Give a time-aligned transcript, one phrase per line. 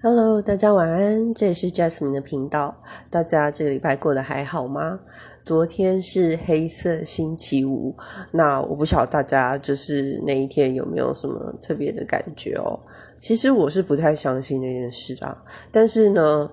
[0.00, 2.72] Hello，大家晚安，这里是 Jasmine 的频道。
[3.10, 5.00] 大家这个礼拜过得还好吗？
[5.42, 7.96] 昨天是黑色星期五，
[8.30, 12.78] 那我不晓得大家就是那一天有没有什么特别的感觉哦。
[13.18, 15.36] 其实我是不太相信那件事啊，
[15.72, 16.48] 但是呢，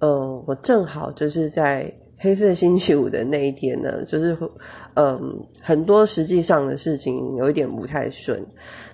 [0.00, 4.36] 呃，我正好就是在黑色星期五的那一天呢，就是
[4.94, 8.44] 嗯，很多实际上的事情有一点不太顺。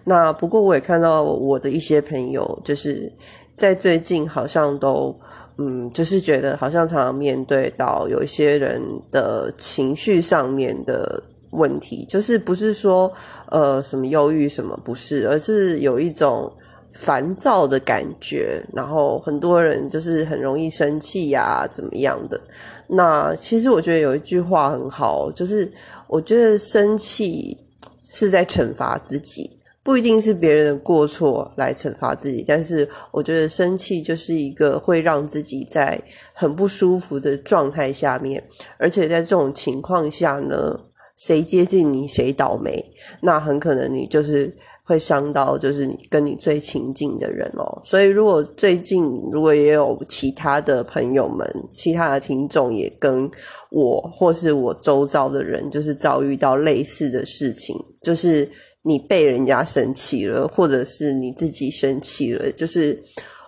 [0.04, 3.10] 那不过我也看到我的一些朋友就是。
[3.56, 5.14] 在最近好像都，
[5.58, 13.12] 嗯，就是觉得好像常常面对到有一些人的情绪上面的问题，就是不是说
[13.50, 16.52] 呃什么忧郁什么不是，而是有一种
[16.94, 22.40] 烦躁的感觉，然后很多人就是很容易生气呀，怎么样的？
[22.88, 25.70] 那其实我觉得有一句话很好，就是
[26.08, 27.56] 我觉得生气
[28.02, 29.48] 是在惩罚自己。
[29.84, 36.00] 不一定是别人的过错来惩罚自己，但是我觉得生气就是一个会让自己在
[36.32, 38.42] 很不舒服的状态下面，
[38.78, 40.80] 而且在这种情况下呢，
[41.18, 42.82] 谁接近你谁倒霉，
[43.20, 47.82] 那很可能你就是会伤到就是跟你最亲近的人哦。
[47.84, 53.30] 所以如果最近如果也有其他的朋友们、其他的听众也跟
[53.70, 58.48] 我或是我周遭的人就是遭遇到类似的事情，就是。
[58.86, 63.02] 你被人家生气了，或者是你自己生气了，就是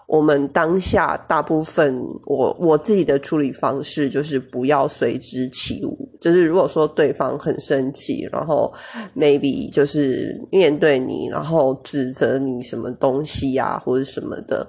[0.06, 6.08] 我们当下大部分，我我自己的处理方式就是不要随之起舞。
[6.18, 8.72] 就是如果说对方很生气，然后
[9.14, 14.66] maybe 就是面对你，然后指责你什么东西呀，或者什么的，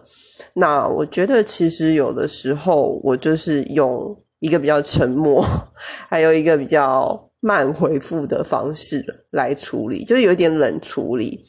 [0.53, 5.41] 那我觉得其实有的时候我就是用一个比较沉默，
[6.09, 7.26] 还有一个比较。
[7.47, 11.45] 慢回复的方式来处理，就有点冷处理。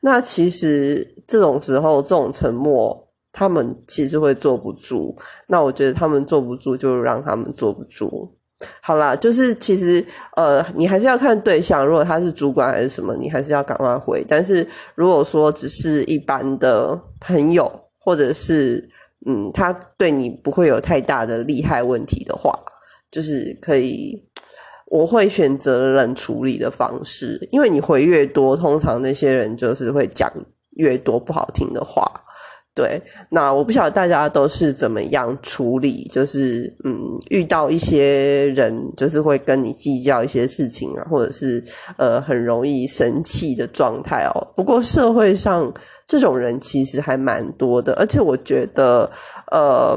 [0.00, 5.16] 那其实这种时候，这种沉默，他们其实会坐不住。
[5.48, 8.32] 那我觉得他们坐不住，就让他们坐不住。
[8.80, 10.04] 好啦，就是其实
[10.36, 11.84] 呃，你还是要看对象。
[11.84, 14.24] 如果他是主管还是什么，你还是要赶快回。
[14.28, 14.64] 但是
[14.94, 18.88] 如果说只是一般的朋友，或者是
[19.26, 22.56] 嗯，他对你不会有太大的利害问题的话，
[23.10, 24.29] 就是可以。
[24.90, 30.28] 我会选择冷处理的方式，因为你回越多，通常那些人就是会讲
[30.70, 32.04] 越多不好听的话。
[32.74, 41.62] 对，那我不晓得大家都是怎么样处理，就是嗯，遇到一些人就是会跟你计较一些事情啊，或者是
[41.96, 44.52] 呃很容易生气的状态哦。
[44.56, 45.72] 不过社会上
[46.04, 49.08] 这种人其实还蛮多的，而且我觉得
[49.52, 49.96] 呃。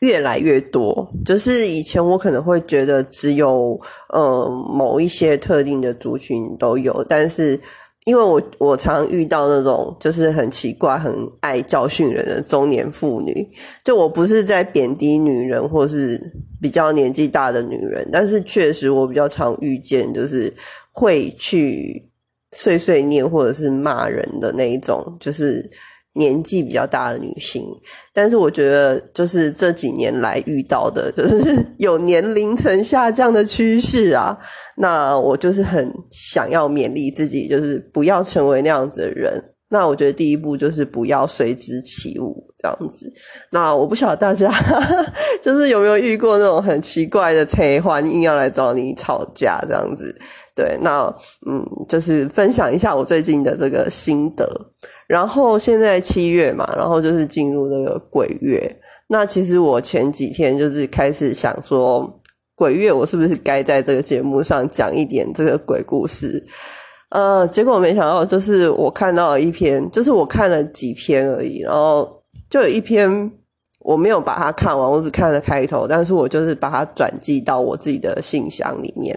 [0.00, 3.80] 越来越多，就是以前我可能会觉得只有
[4.10, 7.58] 呃某一些特定的族群都有，但是
[8.04, 13.48] 因为我我常遇到那种就是很奇怪、很爱教训人的中年妇女，
[13.84, 16.20] 就我不是在贬低女人或是
[16.60, 20.52] 比较年纪大的女人，但是确实我比较常遇见就是
[20.92, 22.06] 会去
[22.52, 25.68] 碎碎念或者是骂人的那一种，就是。
[26.16, 27.64] 年纪比较大的女性，
[28.12, 34.36] 但是我觉得就是这几年来遇到的， 就是有年龄层下降的趋势啊。
[34.78, 39.42] 那我就是很想要勉励自己，就是不要成为那样子的人。
[39.68, 43.12] 那我觉得第一步就是不要随之起舞这样子。
[43.50, 44.48] 那我不晓得大家
[45.42, 50.14] 就是有没有遇过那种很奇怪的催婚，硬要来找你吵架这样子。
[50.56, 51.14] 对，那
[51.46, 54.48] 嗯，就是分享一下我最近的这个心得。
[55.06, 58.58] 然后现在七月嘛，然后就是进入那个鬼月。
[59.06, 62.10] 那其实我前几天就是开始想说，
[62.54, 66.42] 鬼月我是不是该在这个节目上讲一点这个鬼故事？
[67.10, 72.10] 呃，结果没想到，就是我看到了一篇，就是我看了几篇而已，然后
[72.48, 73.30] 就有一篇
[73.86, 79.16] 我没有把它看完，我只看了开头，但是我就是把它转寄到我自己的信箱里面，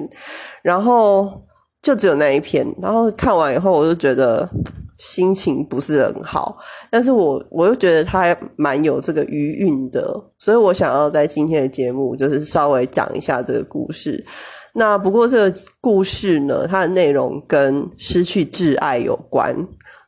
[0.61, 1.41] 然后
[1.81, 4.47] 就只有那一篇，然后看完以后，我就觉得。
[5.01, 6.57] 心情不是很好，
[6.91, 14.21] 但是我我又觉得他蛮有这个余韵的，所以我想要在今天的节目就是稍微讲一下这个故事。
[14.73, 19.55] 那不过这个故事呢，它的内容跟失去挚爱有关，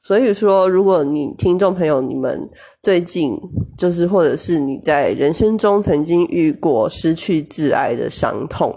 [0.03, 2.49] 所以说如果你听众朋友你们
[2.81, 3.37] 最近
[3.77, 8.73] 就是或者是你在人生中曾经遇过失去挚爱的伤痛。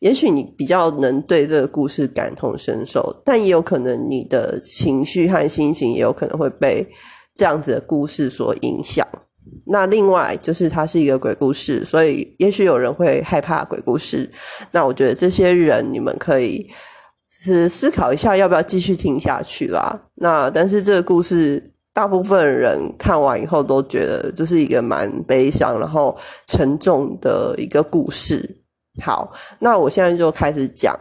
[0.00, 6.86] 也许你比较能对这个故事感同身受，但也有可能你的情绪和心情也有可能会被
[7.34, 9.06] 这样子的故事所影响。
[9.66, 14.30] 那另外就是它是一个鬼故事，所以也许有人会害怕鬼故事。
[14.72, 16.66] 那我觉得这些人你们可以
[17.30, 20.02] 是思考一下，要不要继续听下去啦。
[20.14, 26.16] 那但是这个故事大部分人看完以后都觉得就是一个蛮悲伤，然后
[26.46, 28.58] 沉重的一个故事。
[29.02, 30.96] 好，那我现在就开始讲。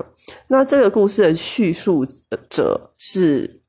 [0.47, 2.05] 那这个故事的叙述
[2.49, 3.61] 者是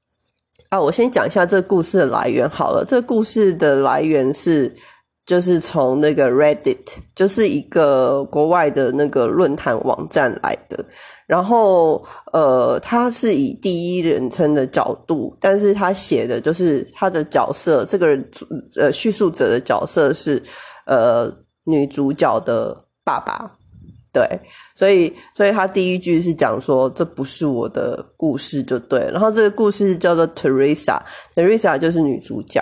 [0.68, 2.84] 啊，我先讲一下这个故事的来源好了。
[2.86, 4.74] 这个故事的来源是
[5.26, 6.78] 就是从那个 Reddit，
[7.14, 10.84] 就是一个国外的那个论坛网站来的。
[11.26, 18.30] 然后呃，他是以第一人称的角度，但是他写的就是他的角色，这个人
[18.76, 20.42] 呃叙述者的角色是
[20.86, 21.32] 呃
[21.64, 23.52] 女主角的爸爸。
[24.12, 24.26] 对，
[24.74, 29.08] 所以，所以他第一句是讲说这不是我的故事，就对。
[29.12, 32.60] 然后这个故事叫做 Teresa，Teresa 就是女主角。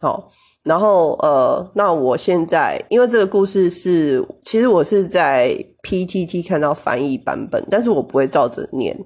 [0.00, 0.28] 好，
[0.62, 8.96] 然后呃，那我现在因为这个故事是，其实我是在 PTT 看到翻译版本，但是我不会照着念。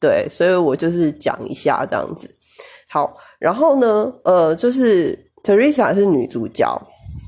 [0.00, 2.30] 对，所以我就是讲一下这样子。
[2.88, 6.80] 好，然后呢，呃，就是 Teresa 是女主角。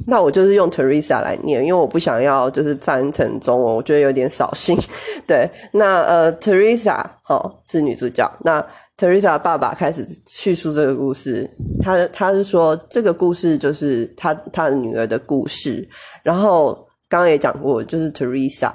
[0.04, 4.76] 那我就是用 Teresa 来念，因为我不想要就是翻成中文，我觉得有点扫兴。
[5.28, 8.28] 对，那呃，Teresa 哦是女主角。
[8.40, 8.64] 那
[8.96, 11.48] Teresa 爸爸开始叙述这个故事，
[11.82, 15.88] 他他是说这个故事就是他他的女儿的故事。
[16.22, 16.74] 然后
[17.08, 18.72] 刚刚也讲过，就是 Teresa，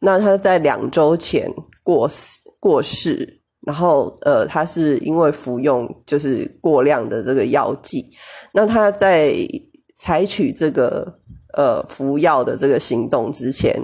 [0.00, 1.48] 那他在两周前
[1.82, 2.10] 过
[2.58, 8.10] 过世，然后呃，他是因为服用就是过量的这个药剂，
[8.52, 9.34] 那他在。
[10.00, 11.12] 采取这个
[11.56, 13.74] 呃服药的这个行动之前，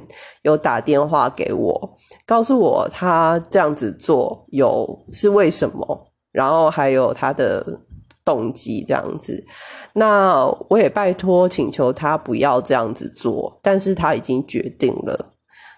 [0.43, 1.96] 有打电话给我，
[2.26, 7.64] 告诉我他这样子做有是为什么，然后还有他的
[8.25, 9.44] 动机这样子。
[9.94, 15.32] 那我也拜托请求他不要这样子做，但是他已经决定了。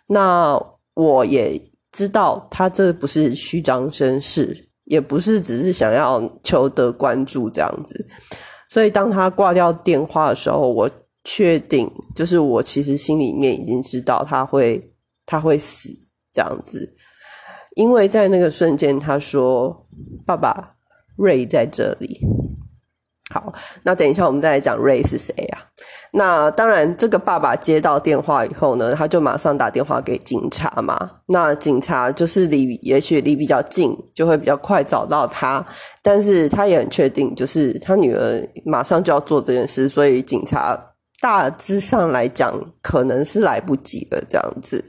[0.08, 0.60] 那
[0.94, 1.60] 我也
[1.92, 8.06] 知道他这不是虚张声势，也不是只是想要求得关注这样子。
[8.68, 10.90] 所以当他挂掉电话的时候，我
[11.28, 14.94] 确定就是我其实心里面已经知道他会
[15.26, 15.88] 他会死
[16.32, 16.94] 这样子，
[17.74, 19.88] 因为在那个瞬间他说
[20.24, 20.76] ：“爸爸，
[21.16, 22.20] 瑞在这里。”
[23.34, 23.52] 好，
[23.82, 25.58] 那等一下我们再来讲瑞是谁啊？
[26.12, 30.96] 那当然，这个爸爸接到电话以后呢，他就马上打电话给警察嘛。
[31.26, 35.66] 那警察就是离，也许离比较近，就会比较快找到他。
[36.04, 40.80] 但是他也很确定，就是他女儿马上就要做这件事，所以警察
[41.20, 44.84] 大致上来讲，可能是来不及了这样子。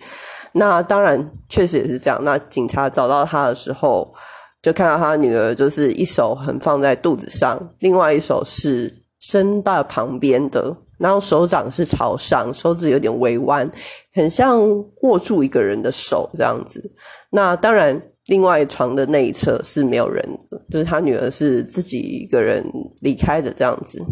[0.53, 2.19] 那当然，确实也是这样。
[2.23, 4.13] 那警察找到他的时候。
[4.59, 13.69] 就看到他女儿，就是一手很放在肚子上，另外一手是伸到旁边的，然后手掌是朝上，手指有点微弯，
[14.13, 14.59] 很像
[15.03, 16.81] 握住一个人的手这样子。
[17.29, 20.27] 那当然，另外床的那一侧是没有人，
[20.69, 22.65] 就是他女儿是自己一个人
[22.99, 24.03] 离开的这样子。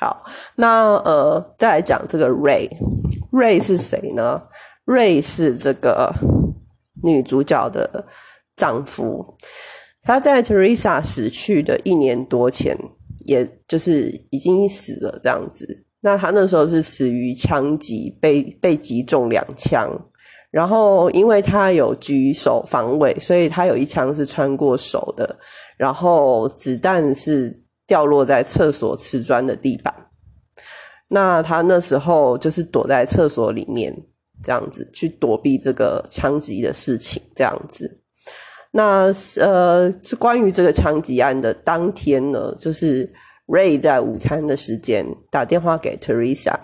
[0.00, 0.24] 好，
[0.56, 4.40] 那呃，再来讲这个 Ray，Ray 是谁呢
[4.86, 6.10] ？Ray 是这个
[7.02, 8.06] 女主角的
[8.56, 9.36] 丈夫。
[10.02, 12.74] 他在 Teresa 死去的一年多前，
[13.26, 15.84] 也就是已经死了这样子。
[16.00, 19.86] 那他那时候是死于枪击，被被击中两枪。
[20.50, 25.38] 然后因为他有举手防卫，所以他有一枪是穿过手的。
[25.76, 27.54] 然后子弹是
[27.90, 29.92] 掉落在厕所瓷砖的地板。
[31.08, 33.92] 那他那时候就是躲在厕所里面，
[34.44, 38.00] 这样子去躲避这个枪击的事情，这样子。
[38.70, 43.12] 那呃，是关于这个枪击案的当天呢，就是
[43.48, 46.54] Ray 在午餐的时间打电话给 Teresa。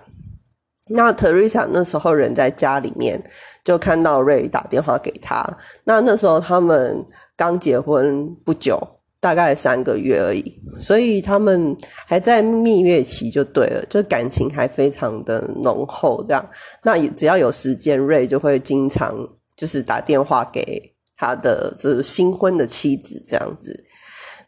[0.88, 3.20] 那 Teresa 那时候人在家里面，
[3.64, 5.44] 就看到 Ray 打电话给他。
[5.82, 7.04] 那那时候他们
[7.36, 8.80] 刚结婚不久，
[9.26, 10.44] 大概三个月而已，
[10.78, 16.22] 所以他们还在蜜月期，就对了，就感情还非常的浓厚。
[16.24, 16.48] 这样，
[16.84, 19.16] 那只要有时间瑞就会经常
[19.56, 20.92] 就是打电话给。
[21.18, 23.74] 他的这新婚的妻子这样子，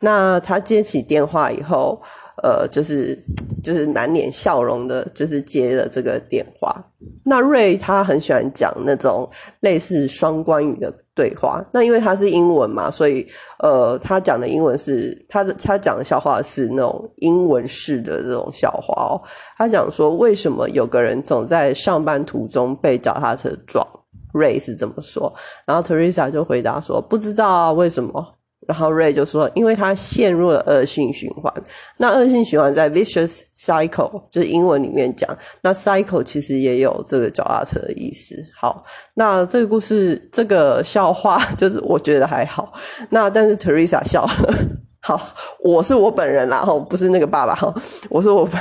[0.00, 1.99] 那他接起电话以后，
[2.42, 3.18] 呃，就是
[3.64, 6.76] 就是满脸笑容的，就是接了这个电话。
[7.25, 9.26] 那瑞他很喜欢讲那种
[9.61, 11.60] 类似双关语的对话。
[11.72, 13.26] 那因为他是英文嘛，所以
[13.58, 19.20] 呃，他讲的英文是他的他讲的笑话是那种英文式的这种笑话哦。
[19.56, 23.84] 他讲说，为什么有个人总在上班途中被脚踏车撞
[24.32, 25.34] ？Ray 是这么说，
[25.66, 28.34] 然后 Teresa 就回答说：“不知道啊为什么。”
[28.66, 31.52] 然后 Ray 就说：“因为他陷入了恶性循环。
[31.96, 35.28] 那恶性循环在 vicious cycle，就是英文里面讲。
[35.62, 38.34] 那 cycle 其实也有这个脚踏车的意思。
[38.54, 38.84] 好，
[39.14, 42.72] 那这个故事这个笑话就是我觉得还好。
[43.08, 44.54] 那但是 Teresa 笑了，
[45.00, 45.18] 好，
[45.64, 47.72] 我是我本人啦，哈，不是那个爸爸哈，
[48.10, 48.60] 我说我本，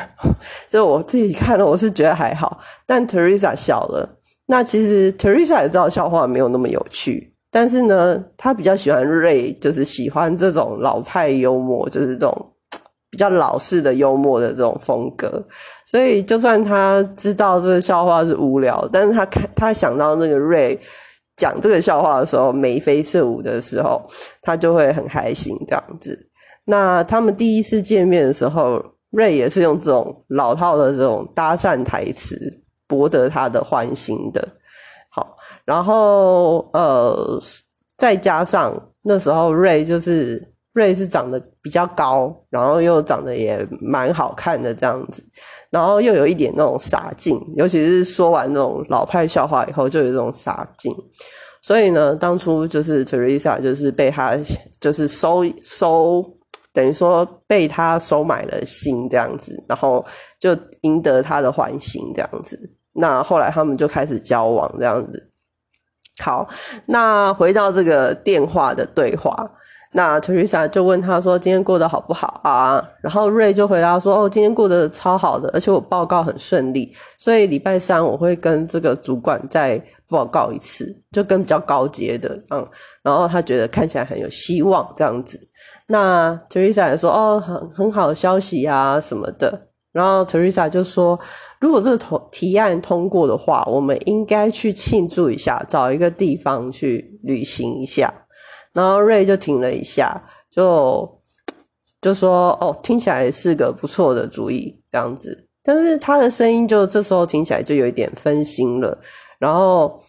[0.69, 4.17] 就我自己看了，我是觉得还好，但 Teresa 笑了。
[4.45, 12.53] 那其实 Teresa 也知道笑话没有那么有趣，但是呢，他比较喜欢 Ray，就是喜欢这种老派幽默，就是这种
[13.09, 15.43] 比较老式的幽默的这种风格。
[15.85, 20.77] 所以就算他知道这个笑话是无聊，但是他看他想到那个 Ray
[21.37, 24.05] 讲这个笑话的时候眉飞色舞的时候，
[24.41, 26.29] 他就会很开心这样子。
[26.65, 32.37] 那他们第一次见面的时候，瑞也是用这种老套的这种搭讪台词
[32.87, 34.45] 博得他的欢心的。
[35.67, 37.39] 然后呃，
[37.97, 40.41] 再加上那时候瑞就是
[40.73, 45.21] 瑞是长得比较高，然后又长得也蛮好看的这样子，
[45.69, 50.91] 然后又有一点那种傻劲，尤其是说完那种老派笑话以后，就有这种傻劲。
[51.61, 54.35] 所以呢，当初就是 Teresa 就是被他
[54.79, 56.25] 就是收收。
[56.73, 60.05] 等于说被他收买了心这样子，然后
[60.39, 62.55] 就赢得他的欢心这样子。
[62.93, 65.26] 那后来他们就开始交往这样子。
[66.19, 66.47] 好，
[66.87, 69.35] 那回到这个电话的对话，
[69.91, 82.67] 那 Teresa 就问他说：“今天过得好不好啊？”然后瑞就回答说：“哦，今天过得超好的，而且我报告很顺利，所以礼拜三我会跟这个主管再报告一次，就跟比较高阶的，嗯。
[83.01, 85.39] 然后他觉得看起来很有希望这样子。”
[85.87, 89.67] 那 Teresa 也说哦，很很好的消息啊什么的。
[89.93, 91.19] 然后 Teresa 就说，
[91.59, 98.13] 如果这个投提案通过的话，我们应该去庆祝一下，找一个地方去旅行一下。
[98.73, 101.21] 然后瑞就停了一下，就
[102.01, 105.47] 就说哦，听起来是个不错的主意，这样子。
[105.63, 108.97] 但是他的声音就这时候听起来就有一点分心了。
[109.39, 110.01] 然后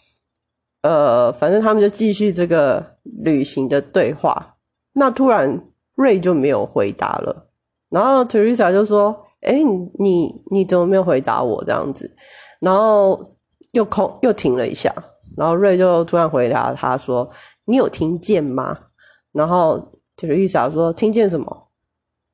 [0.83, 4.57] 呃，反正他们就继续这个旅行的对话。
[4.93, 5.64] 那突然。
[5.99, 7.49] 瑞就没有回答了，
[7.90, 9.62] 然后 Teresa 就说：“哎，
[9.99, 12.11] 你你怎么没有回答我这样子？”
[12.61, 13.25] 然后
[13.73, 14.92] 又空又停了一下，
[15.37, 17.30] 然后瑞就突然回答他说
[17.66, 18.76] ：“你有听见吗？”
[19.33, 21.71] 然后 Teresa 说：“听见什么？”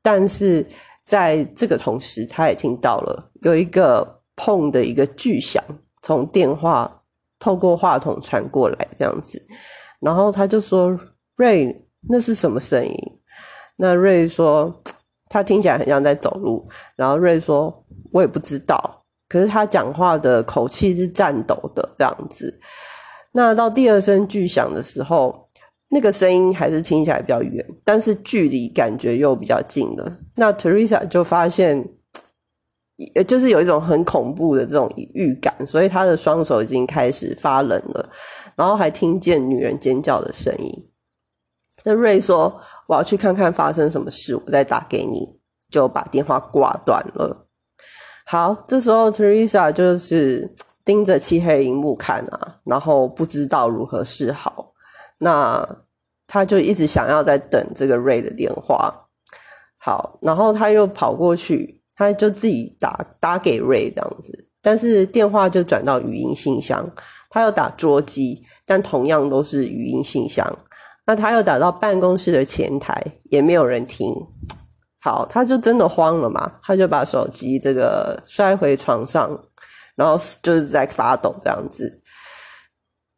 [0.03, 0.67] 但是
[1.05, 5.63] 在这个同时，他也听到了有一个砰的一个巨响
[6.01, 7.03] 从电话
[7.39, 9.43] 透过话筒传过来，这样子，
[10.01, 10.99] 然后他就说
[11.37, 12.97] ：“瑞，那是什么声音？”
[13.77, 14.83] 那瑞说，
[15.35, 16.65] 他听起来很像在走路。
[16.95, 22.61] 然后瑞说，我也不知道，可是他讲话的口气是颤抖的这样子。
[23.33, 25.49] 那到第二声巨响的时候，
[25.89, 30.19] 那个声音还是听起来比较远，但是距离感觉又比较近了。
[30.37, 31.85] 那 Teresa 就发现，
[33.27, 38.09] 就是有一种很恐怖的这种预感，所以他的双手已经开始发冷了，
[38.55, 40.91] 然后还听见女人尖叫的声音。
[41.83, 42.61] 那瑞说。
[42.87, 45.39] 我要去看看发生什么事，我再打给你，
[45.71, 47.47] 就把电话挂断了。
[48.27, 54.73] 好，这时候 Teresa 就是盯着漆黑荧幕看啊，然后不知道如何是好。
[55.19, 55.67] 那
[56.27, 59.09] 他就一直想要在等这个 Ray 的电话。
[59.79, 66.91] 好，然后他又跑过去，他就自己打打给 Ray 这样子，但是电话就转到语音信箱。
[67.31, 70.47] 他又打桌机，但同样都是语音信箱。
[71.07, 74.15] 那他又打到办公室的前台，也没有人听。
[75.01, 79.39] 好，他就真的慌了嘛，他就把手机这个摔回床上，
[79.97, 82.01] 然后就是在发抖这样子。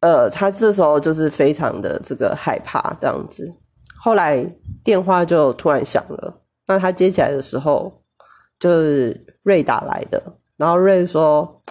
[0.01, 3.51] 呃，他这时候就是非常的这个害怕这样子。
[3.99, 4.45] 后来
[4.83, 8.03] 电话就突然响了，那他接起来的时候，
[8.59, 10.21] 就是瑞打来的，
[10.57, 11.63] 然后瑞说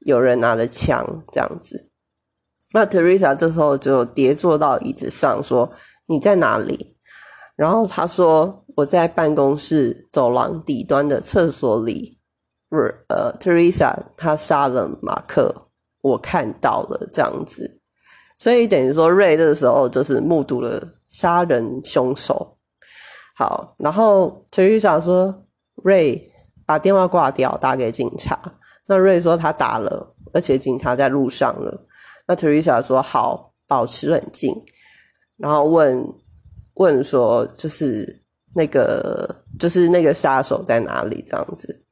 [0.00, 1.90] 有人拿着枪这样子。
[2.72, 5.70] 那 Teresa 这时候就跌坐到椅子上，说
[6.06, 6.96] ：“你在哪里？”
[7.54, 12.18] 然后他说：“我在办公室走廊底端的厕所里。”
[12.70, 15.54] 不是，呃，Teresa 他杀了马克，
[16.00, 17.80] 我看到了这样子，
[18.38, 22.56] 所以等于说瑞这个时候就是目睹了杀人凶手。
[23.36, 25.44] 好，然后 Teresa 说
[25.84, 26.32] ：“瑞
[26.64, 28.40] 把电话挂掉，打给警察。”
[28.88, 31.86] 那瑞说他打了，而且警察在路上了。
[32.32, 34.50] 那 Teresa 说：“好，保持冷静。”
[35.36, 36.02] 然后问
[36.74, 38.22] 问说：“就是
[38.54, 41.84] 那个，就是那个杀手在哪里？”这样子。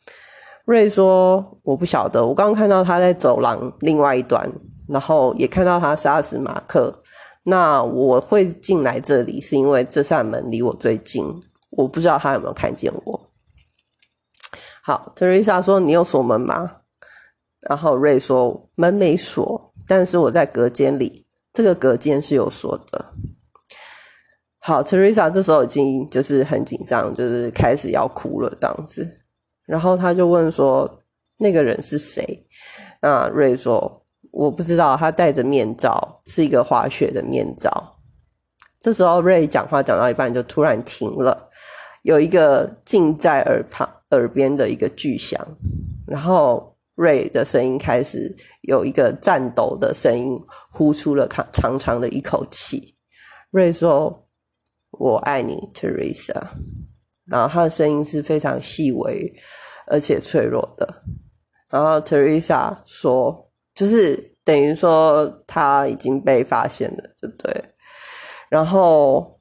[0.64, 4.50] 瑞说：“我不晓得，我刚刚看到他在走廊另外一端，
[4.88, 7.02] 然后也看到他杀死马克。
[7.42, 11.22] 那我会进来这里，是因为这扇门离我最近，
[11.68, 13.30] 我不知道他有没有看见我。”
[14.82, 16.78] 好，Teresa 说：“你有锁门吗？”
[17.68, 23.06] 然后瑞说：“门没锁。”但是我在隔间里，这个隔间是有锁的。
[24.60, 29.18] 好，Teresa 这时候已经就是很紧张，就是开始要哭了这样子。
[29.66, 31.02] 然后他就问说
[31.38, 32.46] ：“那个人是谁？”
[33.02, 37.96] 那瑞说：“我不知道，他戴着面罩，是一个滑雪的面罩。”
[38.78, 41.50] 这时候瑞讲话讲到一半就突然停了，
[42.02, 45.44] 有一个近在耳旁耳边的一个巨响，
[46.06, 50.36] 然后瑞的声音开始有一个颤抖的声音，
[50.70, 52.96] 呼出了长长长的一口气。
[53.50, 54.26] 瑞说。
[54.98, 56.48] 我爱你，Teresa。
[57.24, 59.32] 然后他的声音是非常细微
[59.86, 61.02] 而且脆弱的。
[61.70, 67.64] 然后 Teresa 说，就是等于说他已经被发现了，对不对？
[68.50, 69.40] 然后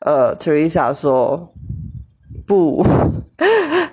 [0.00, 1.52] 呃，Teresa 说
[2.46, 2.86] 不，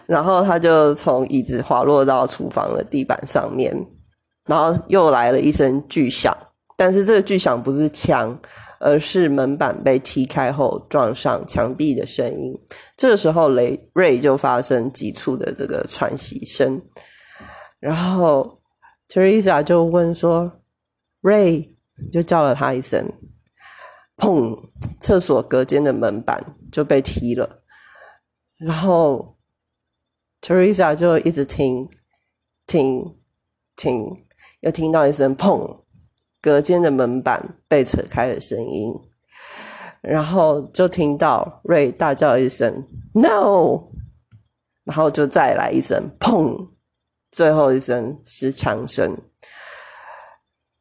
[0.10, 3.74] 然后他就从椅子滑落到厨房的地板上面，
[4.46, 6.36] 然后又来了一声巨响，
[6.75, 8.39] 但是这个巨响不是枪。
[8.82, 12.58] 而是门板被踢开后撞上墙壁的声音。
[12.96, 16.82] 这个时候，雷瑞就发生急促的这个喘息声。
[17.82, 18.62] 然后
[19.10, 20.50] ，Teresa 就问说
[21.22, 21.75] ：“Ray，
[22.10, 23.12] 就叫了他一声。”
[24.16, 24.58] 砰！
[25.01, 27.62] 厕所隔间的门板就被踢了。
[28.58, 29.36] 然后
[30.41, 31.89] ，Teresa 就一直听，
[32.67, 33.17] 听，
[33.75, 34.15] 听，
[34.62, 35.84] 又听到一声砰。
[36.41, 38.93] 隔间的门板被扯开的声音，
[40.00, 43.89] 然后就听到瑞大叫一声 “no”，
[44.86, 46.69] 然后就再来一声“砰”，
[47.29, 49.17] 最后一声是枪声，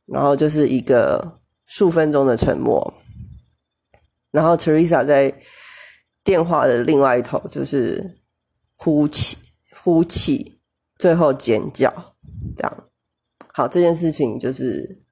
[0.06, 2.94] 然后就是一个数分钟的沉默。
[4.30, 5.34] 然后 Teresa 在
[6.22, 8.20] 电话的另外一头就是
[8.76, 9.36] 呼气、
[9.82, 10.60] 呼气，
[10.98, 11.92] 最后尖叫，
[12.56, 12.84] 这样。
[13.52, 15.02] 好，这件事情就是。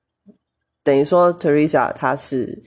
[0.82, 2.62] 等于说，Teresa 她是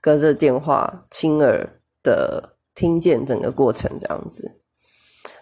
[0.00, 4.58] 隔着电话亲耳的听见整个过程这样子。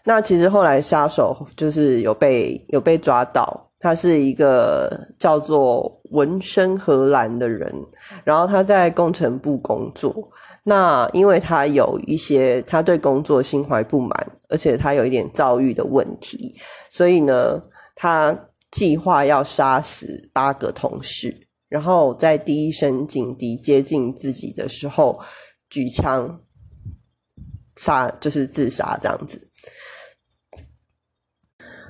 [0.05, 7.75] 那其实后来杀手就是有被有被抓到，他是一个叫做文生荷兰的人，
[8.23, 10.31] 然后他在工程部工作。
[10.65, 14.11] 那因为他有一些他对工作心怀不满，
[14.51, 16.55] 而且他有一点躁郁的问题，
[16.91, 17.63] 所以呢，
[17.95, 21.49] 他计划要杀死八个同事。
[21.69, 25.21] 然后在第一声警笛接近自己的时候，
[25.69, 26.41] 举枪
[27.77, 29.41] 杀，就是自杀这样子。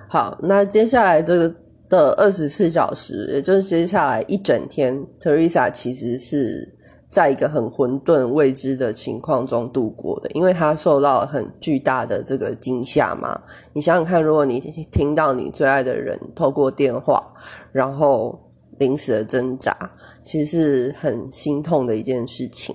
[0.09, 1.55] 好，那接下来这个
[1.89, 6.79] 的二十四小时，也就是接下来一整天，Teresa 其实是
[7.11, 13.43] 在一个很混沌未知的情况中度过的，因为她受到很巨大的这个惊吓嘛。
[13.75, 14.59] 你想想看，如果你
[14.91, 17.35] 听到你最爱的人透过电话，
[17.73, 18.47] 然后。
[18.81, 19.77] 临时的挣扎，
[20.23, 22.75] 其实是很心痛的一件事情。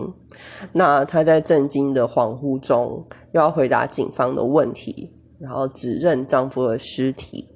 [0.71, 7.49] 那她在震惊的恍惚中，又要回答警方的问题，然后指认丈夫的尸体。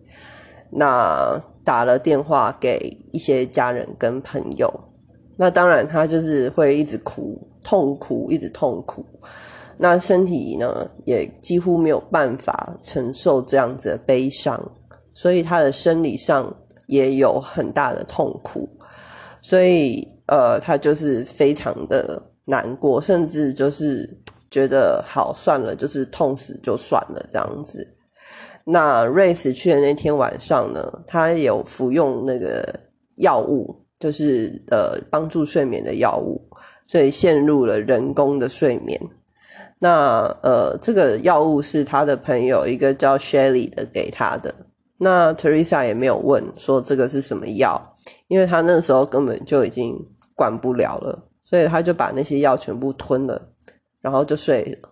[0.72, 4.89] 那打了电话给一些家人跟朋友。
[5.40, 9.06] 那当然，他就是会一直哭，痛苦，一直痛苦。
[9.78, 14.62] 那身体呢，也几乎没有办法承受这样子的悲伤，
[15.14, 16.54] 所以他的生理上。
[16.90, 18.68] 也有很大的痛苦，
[19.44, 24.10] 所以呃，他就是非常的难过，甚至就是
[24.50, 27.88] 觉得好算了，就是痛死就算了这样子。
[28.66, 32.68] 那瑞死去的那天晚上呢，他有服用那个
[33.18, 36.42] 药物，就是呃帮助睡眠的药物，
[36.88, 39.00] 所以陷入了人工的睡眠。
[39.80, 44.54] 那呃，这个药物是他的朋友一个叫 Shelly 的给他的。
[44.98, 47.96] 那 Teresa 也没有问说这个是什么药，
[48.28, 49.96] 因为他那时候根本就已经
[50.36, 53.54] 管不了了，所以他就把那些药全部吞了，
[54.02, 54.90] 然后就睡了。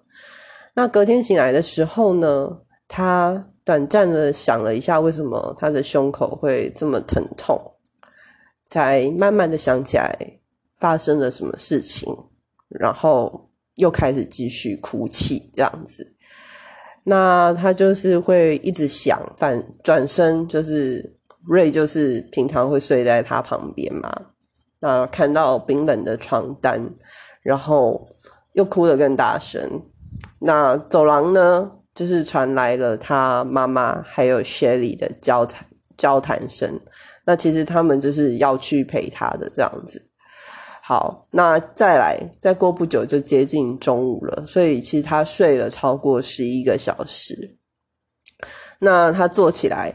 [0.74, 7.60] 那隔天醒来的时候呢，他短暂的想了一下，为什么他的胸口会这么疼痛，
[8.68, 10.40] 才慢慢的想起来
[10.80, 12.16] 发生了什么事情，
[12.68, 16.14] 然后又开始继续哭泣，这样子。
[17.04, 24.12] 那他就是会一直想，反转身就是瑞，就是平常会睡在他旁边嘛。
[24.80, 26.94] 那看到冰冷的床单，
[27.42, 28.10] 然后
[28.54, 29.82] 又哭得更大声。
[30.40, 36.80] 那走廊呢，就是传来了他妈妈还有 Shelly 的交谈交谈声。
[37.28, 40.02] 那其实他们就是要去陪他的这样子。
[40.82, 47.58] 好，那再来，再过不久就接近中午了，所以其实他睡了超过十一个小时。
[48.80, 49.94] 那他坐起来，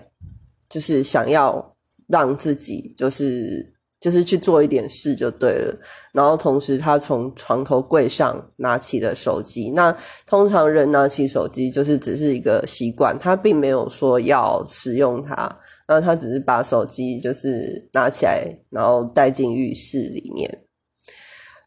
[0.69, 1.75] 就是想要
[2.07, 3.72] 让自己就是
[4.03, 5.79] 就是去做一点事就对了。
[6.13, 9.71] 然后同时，他从床头柜上拿起了手机。
[9.71, 15.61] 那通常人拿起手机就是只是一个习惯，他并没有说要使用它。
[15.87, 20.65] 那他只是把手机就是拿起来，然后带进浴室里面。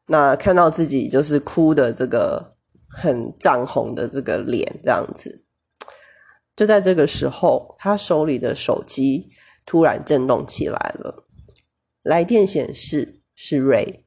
[0.07, 2.55] 那看到自己就是哭的这个
[2.89, 5.43] 很涨红的这个脸，这样子。
[6.55, 9.29] 就在这个时候，他手里的手机
[9.65, 11.24] 突然震动起来了。
[12.05, 14.01] 来电显示是 Ray。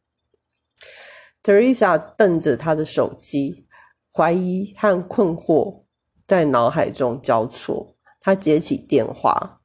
[1.43, 3.67] Teresa 瞪着他的手机，
[4.13, 5.83] 怀疑和困惑
[6.27, 7.97] 在脑海中交错。
[8.21, 9.61] 他接起电话，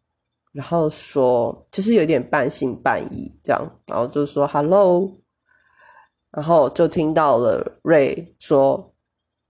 [0.52, 5.12] 然后说，就是有点半信半疑这样，然后就说 “Hello”，
[6.32, 8.96] 然后就听到了 Ray 说：“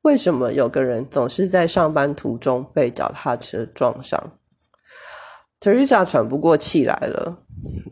[0.01, 4.39] 为什么有个人总是在上班途中被脚踏车撞上？”
[5.61, 7.42] Teresa 喘不过气来了，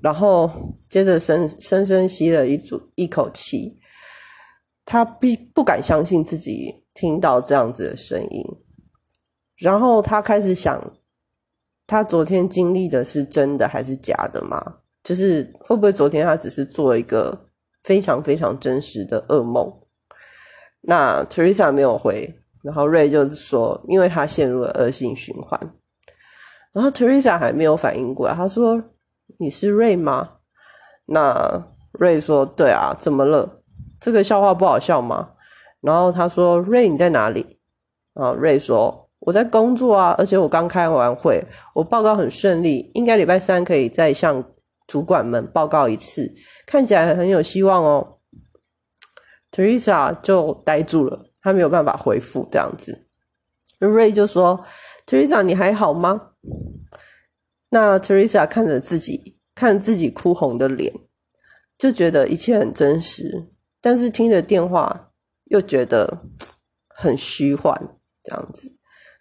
[0.02, 0.50] 然后
[0.90, 3.80] 接着深深深吸了一组一口气，
[4.86, 8.44] 他不不敢相信自己听到这样子的声音，
[9.58, 10.94] 然后他开始想，
[11.86, 14.78] 他昨天经历的是真的还是假的吗？
[15.04, 17.48] 就是会不会昨天他只是做一个
[17.84, 19.72] 非常非常真实的噩梦？
[20.82, 22.34] 那 Teresa 没有回，
[22.64, 25.60] 然后 Ray 就是说，因为他陷入了恶性循环。
[26.74, 28.82] 然后 Teresa 还没有反应过来，他说
[29.39, 30.30] ：“你是瑞吗？”
[31.08, 33.62] 那瑞说：“对啊，怎么了？
[34.00, 35.32] 这个笑话不好笑吗？”
[35.82, 37.60] 然后他说：“瑞你在哪里？”
[38.13, 41.44] 然后瑞说：“我在工作啊，而且我刚开完会，
[41.76, 44.44] 我报告很顺利，应该礼拜三可以再向
[44.88, 46.34] 主管们报告一次，
[46.65, 48.17] 看起来很有希望哦。
[49.52, 53.08] ”Teresa 就呆住了，他没有办法回复这样子。
[53.80, 54.63] 瑞就说。
[55.08, 56.30] Teresa，你还好吗？
[57.72, 60.94] 那 Teresa 看着自己，看自己哭红的脸，
[61.78, 63.48] 就觉得一切很真实。
[63.82, 65.12] 但是听着电话，
[65.46, 66.22] 又觉得
[66.90, 67.74] 很虚幻，
[68.24, 68.78] 这样子。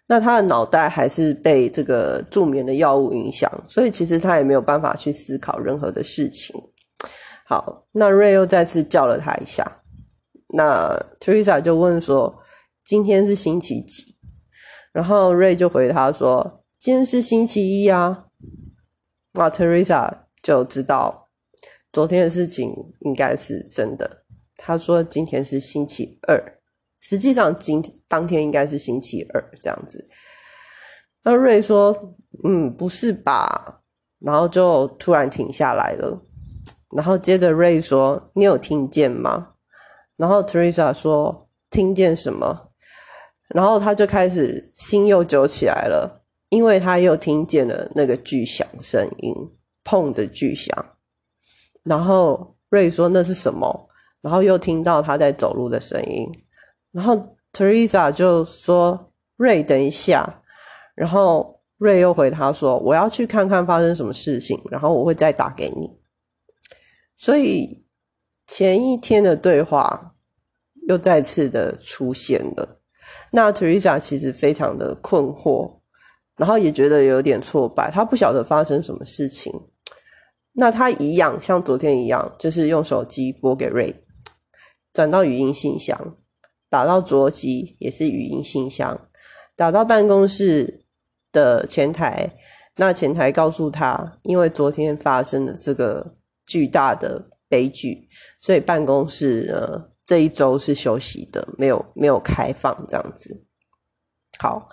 [0.07, 6.53] 那他的脑袋还是被这个助眠的药物影响，所以其实他也没有办法去思考任何的事情。
[7.47, 9.81] 好，那 Ray 又再次叫了他一下。
[10.53, 12.43] 那 Teresa 就问说
[12.83, 14.17] ：“今天是星期几？”
[14.91, 18.25] 然后瑞就回他说：“今天是星期一啊。”
[19.33, 20.09] 那 Teresa
[20.41, 21.29] 就知道
[21.93, 24.23] 昨天的事情应该是真的。
[24.57, 26.59] 他说：“今天是星期二，
[26.99, 30.07] 实际上今当天应该是星期二这样子。”
[31.23, 33.81] 那瑞说：“嗯，不是吧？”
[34.19, 36.21] 然后就突然停下来了。
[36.95, 39.53] 然后接着瑞说：“你有听见吗？”
[40.15, 42.71] 然后 Teresa 说：“听见什么？”
[43.49, 46.20] 然后他就开始心又揪起来了，
[46.51, 49.33] 因为他又听见了那个巨响声音，
[49.85, 50.69] 砰的巨响。
[51.83, 53.89] 然后瑞说那是什么？
[54.21, 56.29] 然后又听到他在走路的声音。
[56.91, 60.43] 然后 Teresa 就说：“瑞，等一下。”
[60.93, 65.89] 然后瑞又回他说：“我要去看看发生什么事情，然后我会再打给你。”
[67.15, 67.85] 所以
[68.45, 70.15] 前一天的对话
[70.89, 72.81] 又再次的出现了。
[73.31, 75.79] 那 Teresa 其实非常的困惑，
[76.41, 79.53] 然后也觉得有点挫败，他不晓得发生什么事情。
[80.53, 83.93] 那他一样像昨天一样，就是用手机拨给 Ray，
[84.91, 86.17] 转到语音信箱，
[86.67, 89.07] 打到桌机也是语音信箱，
[89.55, 90.87] 打到办公室
[91.31, 92.33] 的前台，
[92.77, 96.15] 那前台告诉他，因为昨天发生的这个
[96.47, 98.09] 巨大的悲剧，
[98.41, 99.91] 所以办公室呃。
[100.03, 103.45] 这一周是休息的，没有没有开放这样子。
[104.39, 104.67] 好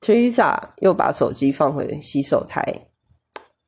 [0.00, 2.88] ，Teresa 又把手机放回洗手台，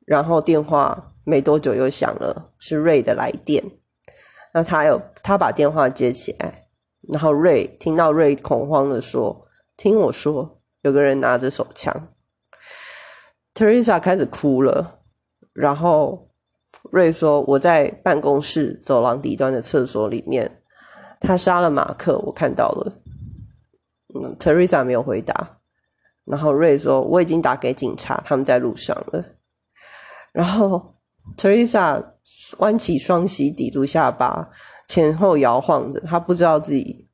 [0.05, 3.63] 然后电话没多久又响了，是瑞的来电。
[4.53, 6.67] 那他有他把电话接起来，
[7.11, 12.09] 然后瑞听到瑞恐慌的说：“听我说，有个人拿着手枪。
[13.55, 14.99] ”Teresa 开始哭了，
[15.53, 16.29] 然后
[16.91, 20.59] 瑞说：“我在办公室走廊底端的厕所里面。”
[21.19, 23.01] 他杀了马克，我看到了。
[24.13, 25.61] 嗯，Teresa 没有回答。
[26.25, 29.23] 然后瑞说：“我已经打给警察，他们在路上了。”
[30.31, 30.95] 然后
[31.37, 32.03] Teresa
[32.57, 34.49] 弯起双膝抵住下巴，
[34.87, 35.99] 前后摇晃着。
[36.01, 37.07] 他不知道自己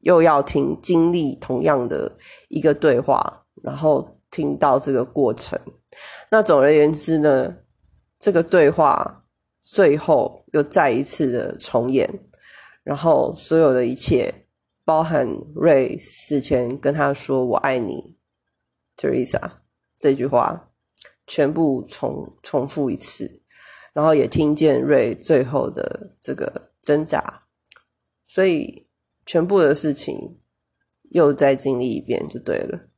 [0.00, 2.16] 又要听经历同样的
[2.48, 5.58] 一个对话，然后听到这个过程。
[6.30, 7.56] 那总而言之呢，
[8.18, 9.24] 这个对话
[9.62, 12.08] 最后又再一次的重演。
[12.82, 14.46] 然后所有的一切，
[14.84, 18.13] 包含瑞死前跟他说“我爱你
[18.96, 19.50] ”，Teresa
[19.98, 20.70] 这句话，
[21.26, 23.42] 全部重重复一次。
[23.92, 27.44] 然后也听见瑞最后的这个挣扎，
[28.26, 28.88] 所以
[29.24, 30.40] 全部的事情
[31.10, 32.88] 又再经历一遍就对了。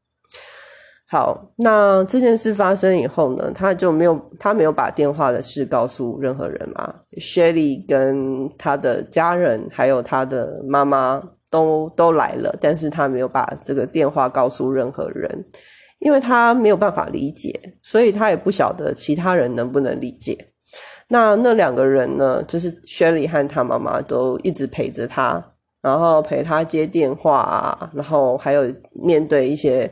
[1.06, 7.02] 好，那这件事发生以后呢，他就没有他没有把电话的事告诉任何人嘛。
[7.18, 15.44] Shelly 跟他的家人还有他的妈妈都都来了，但是他没有把这个电话告诉任何人，
[15.98, 20.36] 因为他没有办法理解，所以他也不晓得其他人能不能理解。
[21.08, 29.90] 那那两个人呢，就是 Shelly 和他妈妈都一直陪着他，然后陪他接电话，然后还有面对一些。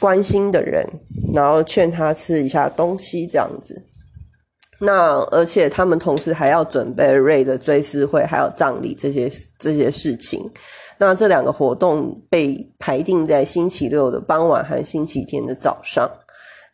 [0.00, 0.82] 关心的人，
[1.34, 3.84] 然后劝他吃一下东西，这样子。
[4.78, 10.50] 那而且他们同时还要准备瑞的追思会，还有葬礼这些这些事情。
[10.98, 16.10] 那这两个活动被排定在星期六的傍晚和星期天的早上。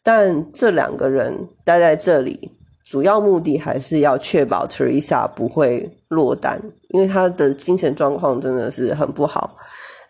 [0.02, 2.52] 但这两个人待在这里，
[2.84, 9.56] 主要目的还是要确保 Teresa 不会落单，因为他的精神状况真的是很不好。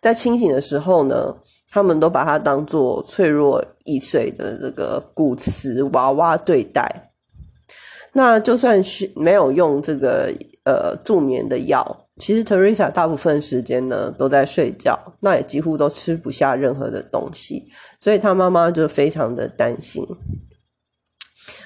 [0.01, 1.37] 在清醒的时候呢。
[1.73, 7.12] 他们都把它当做脆弱易碎的这个骨瓷娃娃对待。
[8.12, 10.33] 那就算是没有用这个
[10.64, 17.68] 呃助眠的药，其实 Teresa 大部分时间呢都在睡觉，那也几乎都吃不下任何的东西，
[18.00, 20.06] 所以他妈妈就非常的担心。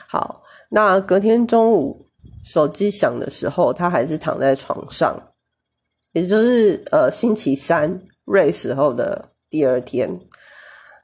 [0.08, 2.08] 好，那隔天中午
[2.44, 5.34] 手机响的时候，他还是躺在床上，
[6.12, 9.30] 也就是呃星期三瑞死后的。
[9.50, 10.20] 第二天，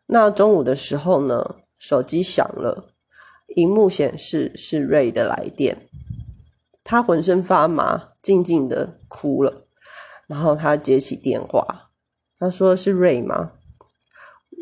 [0.06, 2.94] 那中午的时候呢，手机响了，
[3.54, 5.88] 荧幕显示是瑞的来电，
[6.82, 9.66] 他浑身发麻，静静的哭了，
[10.26, 11.90] 然后他接起电话，
[12.38, 13.52] 他说：“是瑞吗？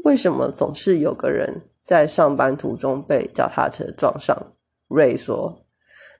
[0.04, 4.54] 为什么总是有个人在上班途中被脚踏车撞上？”
[4.88, 5.66] 瑞说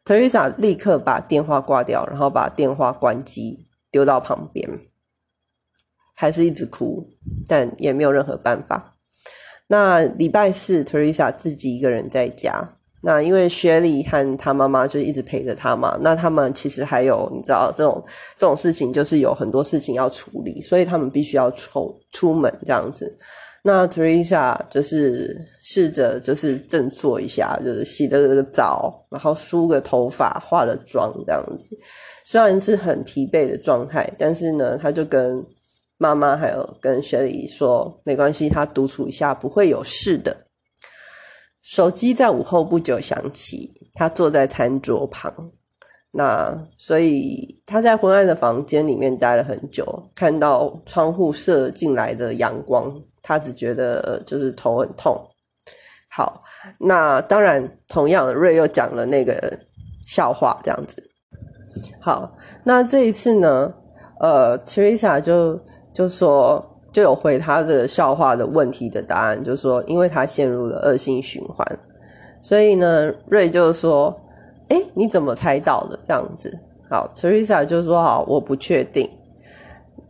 [0.04, 4.86] ，Teresa 立刻把电话挂掉，然后把电话关机，丢到旁边。
[6.12, 7.08] 还是一直哭，
[7.46, 8.96] 但也没有任何办法。
[9.68, 12.77] 那礼拜四，Teresa 自己一个人在家。
[13.00, 15.98] 那因为雪莉和她妈妈就一直陪着她嘛。
[16.00, 18.04] 那他们其实还有，你知道，这种
[18.36, 23.18] 这种事情就是有很多事情要处理，所以他们必须要出出门这样子。
[23.62, 31.68] 那 Teresa 就是试着就是振作一下，就是洗了个澡，然后梳个头发，化了妆这样子。
[32.24, 35.44] 虽然是很疲惫的状态，但是呢，他就跟。
[36.00, 40.46] 妈妈还有跟雪莉说，没关系，他独处一下不会有事的。
[41.68, 45.30] 手机在午后不久响起，他坐在餐桌旁，
[46.12, 55.14] 那所以他在昏暗的房间里面待了很久，看到窗户射进来的阳光，他只觉得就是头很痛。
[56.08, 56.42] 好，
[56.78, 59.60] 那当然，同样瑞又讲了那个
[60.06, 60.96] 笑话，这样子。
[62.00, 63.74] 好，那这一次呢，
[64.20, 65.60] 呃，Teresa 就。
[65.90, 71.66] 就说就有回他的笑话的问题的答案，就说因为他陷入了恶性循环，
[72.42, 74.14] 所以呢，瑞就说
[74.68, 76.58] ：“哎，你怎么猜到的？”这样子，
[76.90, 79.08] 好，Teresa 就说：“好，我不确定。”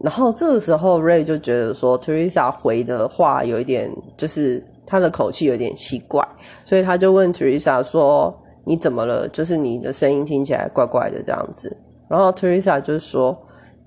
[0.01, 6.27] 然后这个时候，瑞就觉得说，Teresa 回的话有一点，就是他的口气有点奇怪，
[6.65, 8.33] 所以他就问 Teresa 说
[8.65, 9.29] ：“你怎么了？
[9.29, 11.77] 就是你的声音听起来怪怪的这样子。”
[12.09, 13.37] 然后 Teresa 就说。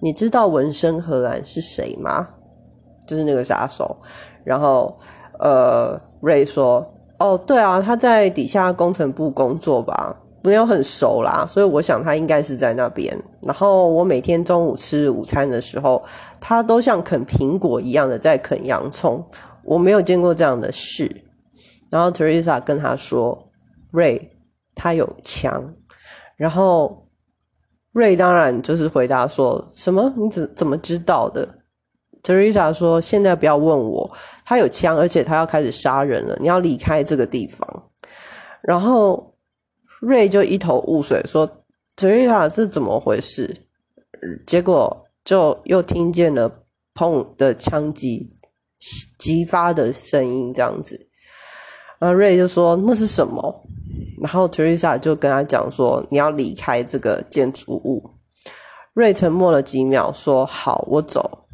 [0.04, 2.27] 你知道文生荷兰是谁吗？
[3.12, 3.93] 就是那个杀手。
[4.45, 4.97] 然后，
[5.38, 6.86] 呃，瑞说
[7.19, 13.21] ：“哦，对啊，他在底下工程部工作吧，没有很熟啦，所以我想他应该是在那边。
[13.41, 16.02] 然后我每天中午吃午餐的时候，
[16.39, 19.21] 他都像啃苹果一样的在啃洋葱，
[19.65, 21.24] 我没有见过这样的事。”
[21.91, 23.52] 然后 Teresa 跟他说
[23.91, 24.32] ：“瑞，
[24.74, 25.74] 他有枪。”
[26.38, 26.97] 然后。
[27.93, 30.13] 瑞当然就是回答说什么？
[30.15, 31.45] 你怎怎么知道的
[32.23, 34.10] ？Teresa 说：“现在不要问我，
[34.45, 37.89] 他有枪，而且他要开始杀人了，你要离开这个地方。”
[38.62, 39.36] 然后
[39.99, 41.49] 瑞就一头雾水说
[41.97, 43.65] ：“Teresa，是怎么回事？”
[44.45, 48.29] 结果就又听见了砰的枪击
[49.17, 51.07] 击发的声音，这样子。
[51.99, 53.63] 然后瑞就说：“那是什么？”
[54.21, 58.12] 然后 Teresa 就跟他讲说：“你要离开这个建筑物。”
[58.93, 61.45] 瑞沉默了几秒，说：“好，我走。”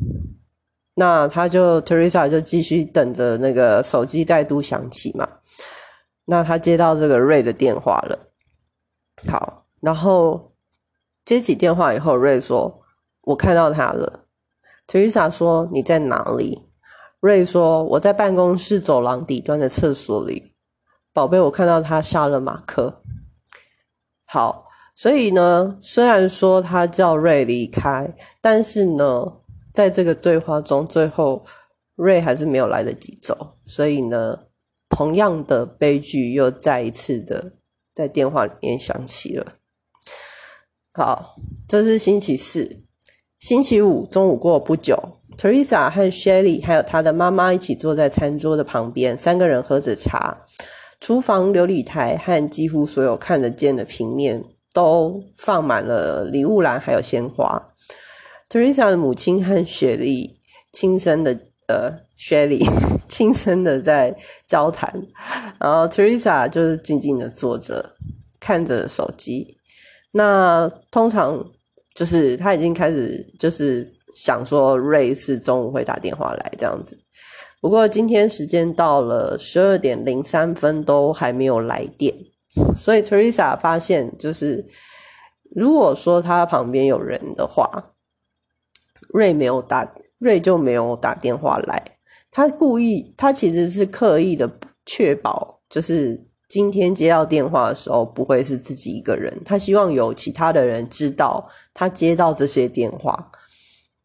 [1.00, 5.28] 那他就 Teresa 就继续等着那个手机再度响起嘛。
[6.26, 8.32] 那他接到这个瑞的电话了。
[9.28, 10.54] 好，然后
[11.24, 12.82] 接起电话以后，瑞说
[13.22, 14.26] ：“我看到他了。
[14.88, 16.64] ”Teresa 说：“你在哪里？”
[17.22, 20.56] 瑞说：“我在办公室走廊底端的厕所里。”
[21.14, 23.04] 宝贝，我看到他杀了马克。
[24.26, 29.34] 好，所以呢，虽然说他叫瑞离开，但是呢，
[29.78, 31.46] 在这个对话中，最后
[31.94, 34.40] 瑞还是没有来得及走，所以呢，
[34.90, 37.52] 同样的悲剧又再一次的
[37.94, 39.54] 在电话里面响起了。
[40.94, 41.36] 好，
[41.68, 42.82] 这是星期四，
[43.40, 44.98] 星期五中午过不久
[45.38, 50.40] ，Teresa 和 Shelly 还有她的妈妈一起坐在餐桌的旁边，三个人喝着茶。
[51.00, 57.76] 厨房琉璃台和几乎所有看得见的平面都放满了礼物篮，还有鲜花。
[58.50, 60.40] Teresa 的母亲和雪莉
[60.72, 62.66] 轻声的呃，雪莉
[63.10, 64.90] 轻声的在交谈，
[65.60, 67.94] 然后 Teresa 就是静静的坐着
[68.40, 69.58] 看着手机。
[70.12, 71.46] 那通常
[71.94, 76.98] 就是他已经开始就是想说，瑞是中午会打电话来这样子。
[77.60, 82.14] 不过今天时间到了十二点零三分，都还没有来电，
[82.78, 84.66] 所以 Teresa 发现，就是
[85.54, 87.96] 如果说他旁边有人的话，
[89.14, 91.98] 瑞没有打，瑞就没有打电话来。
[92.32, 94.50] 他故意，他其实是刻意的
[94.86, 103.32] 确保，就是今天接到电话的时候不会是自己一个人，他希望有其他的人知道他接到这些电话，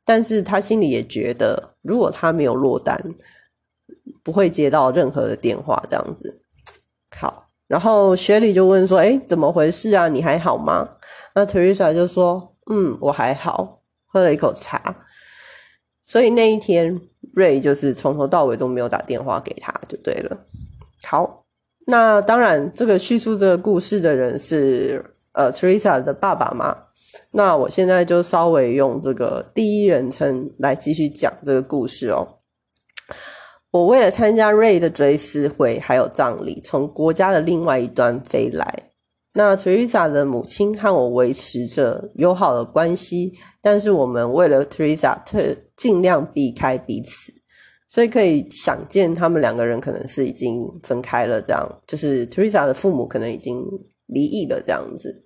[0.04, 3.14] 但是他心里也觉得，如果他没有落单。
[4.24, 6.42] 不会接到任何的电话，这样子。
[7.16, 10.06] 好，然后雪莉就问说：“哎，怎么回事啊？
[10.06, 10.88] 你还好吗？”
[11.34, 13.81] 那 Teresa 就说：“嗯，我还好。”
[14.12, 15.04] 喝了一口茶。
[16.04, 17.00] 所以那一天，
[17.32, 20.36] 瑞就是从头到尾都没有打电话给他，就对了。
[21.04, 21.46] 好，
[21.86, 26.84] 那当然，这个叙述这个故事的人是呃 Teresa 的爸爸嘛？
[27.30, 32.40] 那我现在就稍微用这个第一人称来继续讲这个故事哦。
[33.70, 38.91] 我为了参加瑞的追思会还有葬礼，从国家的另外一端飞来。
[39.34, 47.32] 那 Teresa 的母亲和我维持着友好的关系，但是我们为了 Teresa 特尽量避开彼此，
[47.88, 51.40] 所以可以想见他们两个人可能是已经分开了。
[51.40, 53.62] 这样就是 Teresa 的父母可能已经
[54.06, 54.60] 离异了。
[54.60, 55.24] 这样子，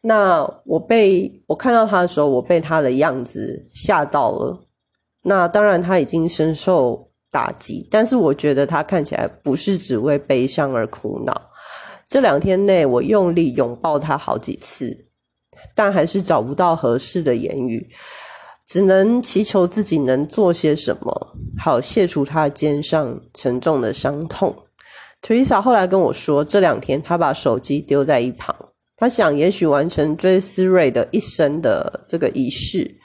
[0.00, 4.66] 那我被我看到他的时候，我被他的样子吓到了。
[5.24, 7.08] 那当然，他已经深受。
[7.32, 11.40] 打击，但是我觉得他看起来不是只为悲伤而苦恼。
[12.12, 15.06] 这两天内，我用力拥抱他好几次，
[15.74, 17.88] 但还是找不到合适的言语，
[18.68, 24.54] 只能祈求自己能做些什么，好卸除他肩上沉重的伤痛。
[25.22, 28.54] Teresa 后来跟我说，这两天他把手机丢在一旁，
[28.94, 32.98] 他想也许完成追思瑞的一生的这个仪式，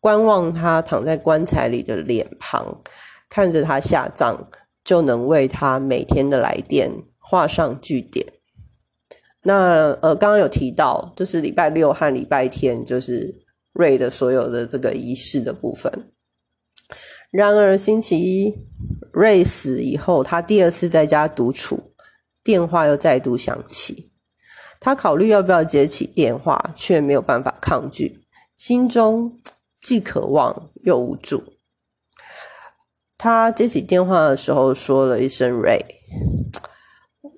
[0.00, 2.80] 观望他躺在棺材里的脸庞。
[3.28, 4.48] 看着他下葬，
[4.82, 8.26] 就能为他每天的来电画上句点。
[9.46, 13.32] 那呃，刚刚有提到，就是礼拜六和礼拜天，就是
[13.72, 16.10] 瑞的所有的这个仪式的部分。
[17.30, 18.54] 然而星期一，
[19.12, 21.92] 瑞死以后，他第二次在家独处，
[22.42, 24.10] 电话又再度响起。
[24.80, 29.38] 他考虑要不要接起电话，却没有办法抗拒，心中
[29.80, 31.44] 既渴望又无助。
[33.16, 35.84] 他接起电话的时候说了一声 “Ray”。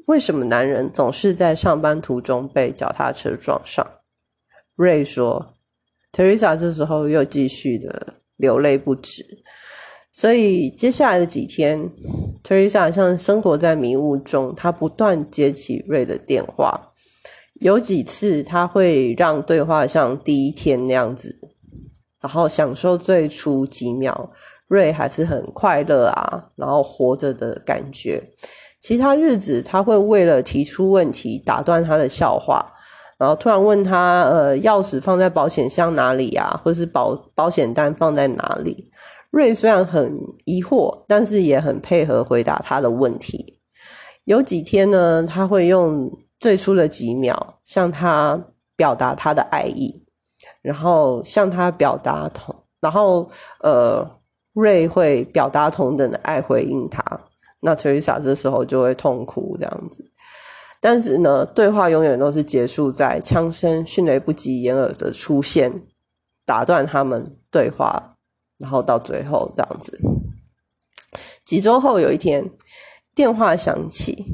[0.08, 3.86] 为什么男人总是在上班途中被脚踏车撞上
[4.78, 5.54] ？Ray 说
[6.12, 9.22] ，Teresa 这时候又继续的流泪不止。
[10.10, 11.90] 所以接下来的几天
[12.42, 16.92] ，Teresa 像生活在迷雾中，她不断接起 Ray 的电话。
[17.60, 21.38] 有几次他会让对话像第一天那样子，
[22.22, 24.32] 然后享受最初几秒。
[24.68, 28.22] 瑞还是很快乐啊，然后活着的感觉。
[28.80, 32.64] 其他日子他会为了提出问题打断他的笑话，
[33.18, 36.60] 然后突然问他：“呃，钥匙放在保险箱哪里呀？
[36.62, 38.90] 或是保保险单放在哪里？”
[39.30, 43.60] 瑞虽然很疑惑，但是也很配合回答他的问题。
[44.24, 46.10] 有几天呢，他会用
[46.40, 48.40] 最初的几秒向他
[48.76, 50.06] 表达他的爱意，
[50.62, 54.14] 然后向他表达同，然后呃。
[54.54, 57.00] 瑞会表达同等的爱回应他，
[57.60, 60.04] 那 Teresa 这时候就会痛哭这样子。
[60.80, 65.82] 但是呢，对话永远都是结束在枪声迅雷不及掩耳的出现，
[66.44, 68.14] 打断他们对话，
[68.58, 69.98] 然后到最后这样子。
[71.44, 72.50] 几周后有一天，
[73.14, 74.24] 电话响起，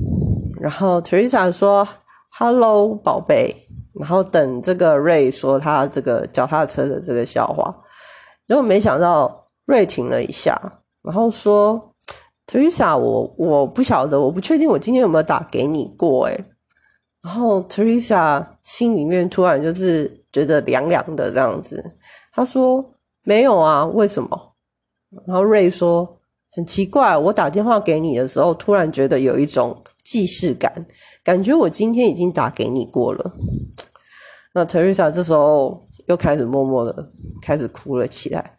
[0.60, 1.88] 然后 Teresa 说
[2.30, 3.68] ：“Hello，宝贝。”
[3.98, 7.74] 然后等这个瑞说他这个脚踏车的这个笑话，
[8.48, 9.42] 结果没想到。
[9.66, 10.60] 瑞停了一下，
[11.00, 11.93] 然后说
[12.46, 16.44] ：“Teresa，我我不晓得，我不确定我今天有没有打给你过。”诶
[17.22, 21.82] 然后 Teresa 心里面突然就是觉得凉凉的这样子。
[22.32, 22.84] 他说
[23.24, 24.54] ：“没有啊，为什么？”
[25.26, 26.18] 然后瑞说
[26.52, 30.86] ：“很奇怪，我打电话给你的时候，突然觉得有一种既视感，
[31.24, 33.32] 感觉我今天已经打给你过了。”
[34.52, 38.56] 那 Teresa 这时候又开始默默的开始哭了起来。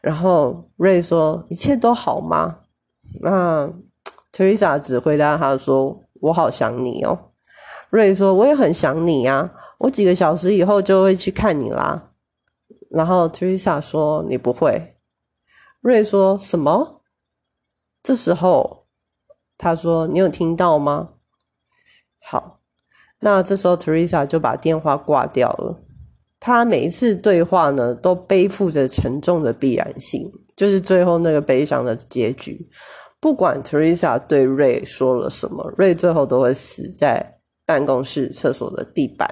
[0.00, 2.60] 然后瑞说：“一切都好吗？”
[3.20, 3.72] 那
[4.32, 7.32] Teresa 只回答他说：“我好想你哦。”
[7.90, 12.10] 瑞说：“我也很想你呀，我几个小时以后就会去看你啦。”
[12.90, 14.96] 然后 Teresa 说：“你不会。”
[15.80, 17.02] 瑞说什么？
[18.02, 18.86] 这时候
[19.56, 21.10] 他说：“你有听到吗？”
[22.22, 22.60] 好，
[23.20, 25.82] 那这时候 Teresa 就把电话挂掉了。
[26.38, 32.68] 他每一次对话呢，都背负着沉重的必然性，就是最后那个悲伤的结局。
[33.26, 37.32] 不管 Teresa 对瑞说了什么，瑞最后都会死在。
[37.64, 39.28] 办公室厕所的地板，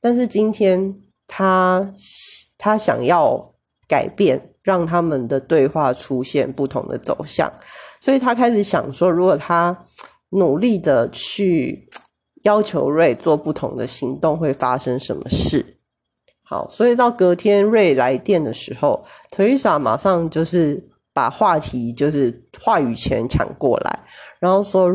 [0.00, 0.94] 但是今天
[1.26, 1.92] 他
[2.56, 3.52] 他想要
[3.88, 7.52] 改变，让他们的对话出现不同的走向，
[8.00, 9.76] 所以他开始想说，如果他
[10.28, 11.90] 努力的去
[12.44, 15.78] 要求瑞做不同的行动，会发生什么事？
[16.44, 24.00] 好，所以到隔天瑞来电的时候，Teresa 马上就是把话题就是话语权抢过来，
[24.38, 24.94] 然后说。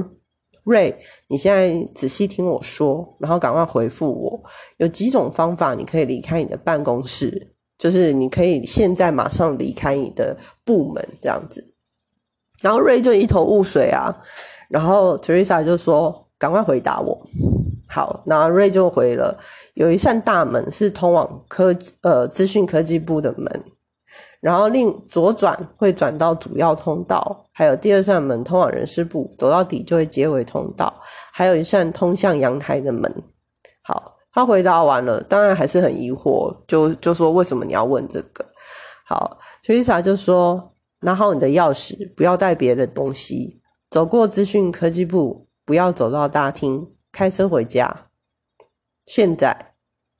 [0.63, 0.95] 瑞，
[1.27, 4.43] 你现在仔细听我说，然后赶快回复我。
[4.77, 11.73] 有几种方法，你可以离开你的办公室，就是你可以现在马上离开你的部门这样子。
[12.61, 14.15] 然后瑞就一头雾水啊，
[14.69, 17.27] 然后 Teresa 就说：“赶快回答我。”
[17.89, 19.35] 好，那瑞就回了
[19.73, 23.63] ：“有一扇大门是通往科呃资讯科技部的门。”
[24.41, 30.91] 然后另左转会转到主要通道，还有第二扇门通往人事部，走到底就会接回通道，
[31.31, 33.23] 还有一扇通向阳台的门。
[33.83, 38.43] 好，他回答完了，当然还是很疑惑，就就说为什么你要问这个？
[39.05, 43.61] 好，Teresa 就说拿好你的钥匙，不要带别的东西，
[43.91, 48.07] 走过资讯科技部，不要走到大厅，开车回家。
[49.05, 49.73] 现在，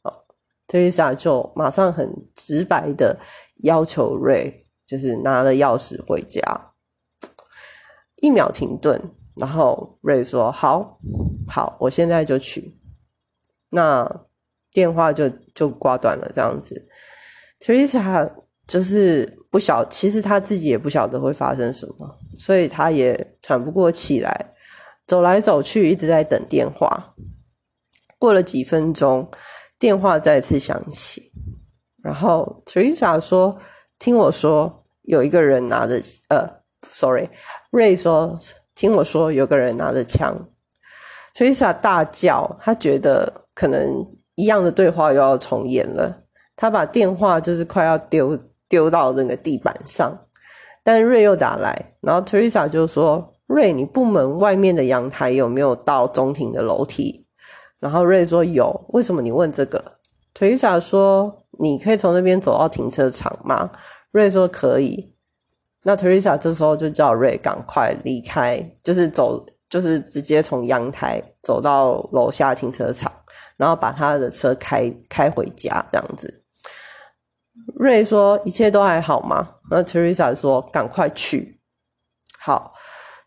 [0.03, 0.25] 好
[0.67, 3.17] ，Teresa 就马上很直白的。
[3.63, 6.41] 要求瑞就是拿了钥匙回家，
[8.17, 9.01] 一秒停顿，
[9.35, 10.99] 然后瑞说：“好，
[11.47, 12.77] 好，我现在就去。”
[13.69, 14.25] 那
[14.73, 16.31] 电话就就挂断了。
[16.33, 16.87] 这样子
[17.59, 18.31] ，Teresa
[18.67, 24.53] 就是不晓，其实他自己也不晓得会发生什么，所以他也喘不过气来，
[25.07, 27.15] 走来走去，一直在等电话。
[28.17, 29.31] 过了几分钟，
[29.79, 31.30] 电话再次响起。
[32.03, 33.57] 然后 Teresa 说
[33.99, 36.01] ：“听我说，有一个人拿着……
[36.29, 36.47] 呃
[36.89, 38.39] ，sorry，Ray 说，
[38.73, 40.49] 听我说，有个人拿着枪。
[41.35, 46.23] ”Teresa 大叫，他觉得可能一样的对话又要重演了。
[46.55, 48.37] 他把电话就是快要丢
[48.67, 50.25] 丢到那个地板上，
[50.83, 57.27] 但瑞又打来，然后 Teresa 就说：“瑞，你部门外面的阳台有没有到中庭的楼梯？”
[57.79, 59.99] 然后瑞说：“有。”为什么你问这个
[60.33, 61.40] ？Teresa 说。
[61.61, 63.71] 你可以从那边走到停车场吗？
[64.11, 65.15] 瑞说可以。
[65.83, 73.11] 那 Teresa 这时候就叫瑞赶快离开，就是走，就是直接从阳台走到楼下停车场，
[73.57, 76.43] 然后把他的车开开回家这样子。
[77.75, 79.55] 瑞说一切都还好吗？
[79.69, 81.61] 那 Teresa 说赶快去。
[82.39, 82.73] 好，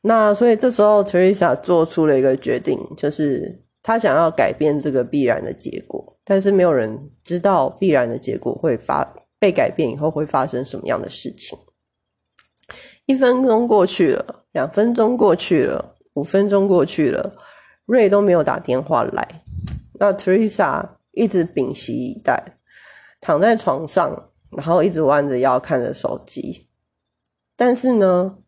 [0.03, 3.63] 那所以这时候 Teresa 做出了一个决定，就是。
[3.87, 11.59] 他想要改变这个必然的结果，但是没有人知道必然的结果会发被改变以后会发生什么样的事情。
[13.07, 17.37] 一分钟过去了，两分钟过去了，五分钟过去了，
[17.85, 19.45] 瑞都没有打电话来。
[20.01, 22.43] 那 Teresa 一直屏息以待，
[23.21, 26.69] 躺在床上，然后一直弯着腰看着手机。
[27.55, 28.39] 但是呢？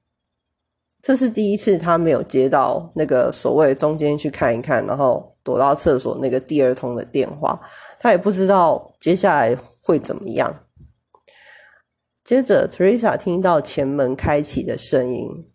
[1.02, 7.60] 这是第一次，他没有接到那个所谓中间去看一看，然后躲到厕所那个第二通的电话，
[8.00, 10.52] 他也不知道接下来会怎么样。
[12.24, 15.48] 接着，Teresa 听到前门开启的声音，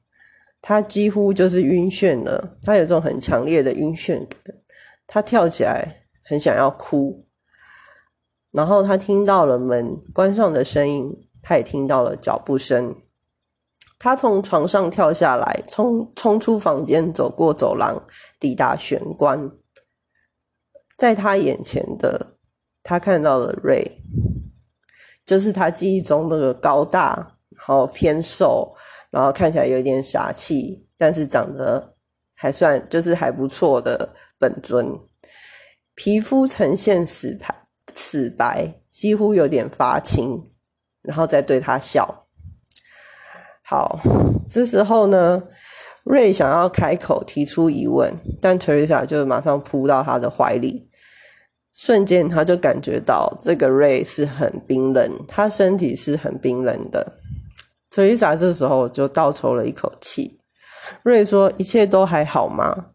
[0.62, 4.56] 他几乎就是晕眩了，他有种很强烈的晕眩感，
[5.06, 7.28] 他跳起来，很想要哭。
[8.52, 12.96] 然后他听到了门关上的声音，他也听到了脚步声。
[14.00, 18.02] 他从床上跳下来，冲冲出房间，走过走廊，
[18.40, 19.52] 抵达玄关。
[21.02, 22.38] 在他眼前的，
[22.84, 23.84] 他看到了瑞，
[25.26, 27.16] 就是他记忆中那个高大，
[27.58, 28.72] 然后偏瘦，
[29.10, 31.96] 然后看起来有点傻气，但是长得
[32.36, 34.96] 还算就是还不错的本尊。
[35.96, 40.44] 皮肤呈现死白，死白，几乎有点发青，
[41.02, 42.28] 然后再对他笑。
[43.64, 44.00] 好，
[44.48, 45.42] 这时候呢，
[46.04, 50.91] 瑞想要开口提出疑问，但 Teresa 就马上扑到他的怀里，
[51.84, 57.04] 瞬间他就感觉到这个瑞是很冰冷，他身体是很冰冷的。
[57.90, 60.40] Teresa 这时候就倒抽了一口气。
[61.02, 62.90] 瑞说：“一切都还好吗？”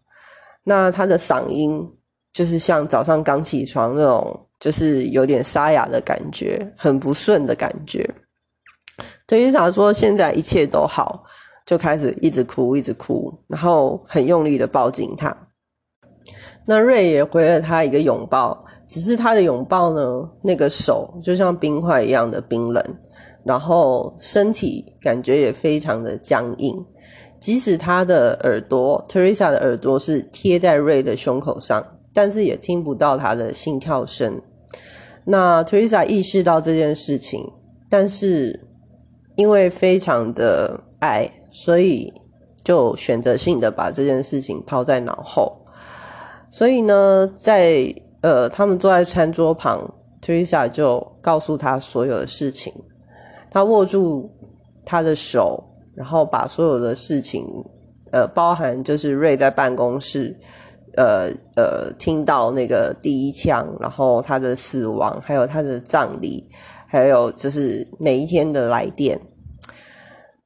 [0.62, 1.84] 那他的嗓音
[2.32, 8.08] 就是像早上刚起床那种，就是有点沙哑的感觉，很不顺的感觉。
[9.26, 11.24] 特丽莎说：“现在一切都好。”
[11.66, 15.36] 就开始一直哭，一直哭，然后很用力的抱紧他。
[16.68, 22.82] 那瑞也回了他一个拥抱，只是他的拥抱呢，那个手就像冰块一样的冰冷，
[23.44, 26.84] 然后身体感觉也非常的僵硬。
[27.38, 34.40] 即使他的耳朵，Teresa 的耳朵是贴在瑞的胸口上，但是也听不到他的心跳声。
[35.24, 37.52] 那 Teresa 意识到这件事情，
[37.90, 38.68] 但是
[39.34, 42.12] 因为非常的爱，所以
[42.64, 45.66] 就选择性的把这件事情抛在脑后。
[46.48, 49.88] 所以呢，在呃，他们坐在餐桌旁
[50.22, 52.72] ，Teresa 就告诉他所有的事情。
[53.50, 54.30] 他握住
[54.84, 55.62] 他的手。
[55.96, 57.42] 然后把所有的事情，
[58.12, 60.38] 呃，包含就是瑞在办公室，
[60.94, 66.46] 呃呃，听到那个第一枪，然后他的死亡，还有他的葬礼，
[66.86, 69.18] 还有就是每一天的来电。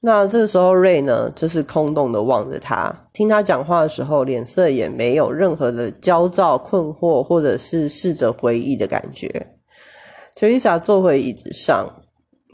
[0.01, 9.55] 那这时候瑞呢，就是空洞的望着他，听他讲话的时候，脸色也没有任何的焦躁、困惑，或者是试着回忆的感觉。
[10.34, 11.88] Teresa 坐回椅子上，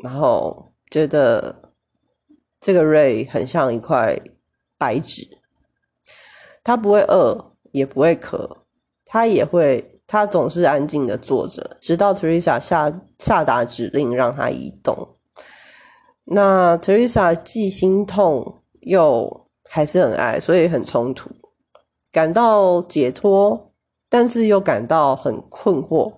[0.02, 1.62] 然后觉得。
[2.58, 4.18] 这个瑞很像一块
[4.76, 5.28] 白纸，
[6.64, 8.64] 他不会饿，也不会渴，
[9.04, 15.15] 他也会，他总是安静的坐着，直到 Teresa 下下达指令让他移动。
[16.26, 21.30] 那 Teresa 既心痛又还是很爱，所以很冲突，
[22.12, 23.72] 感到解脱，
[24.08, 26.12] 但是又感到很困惑。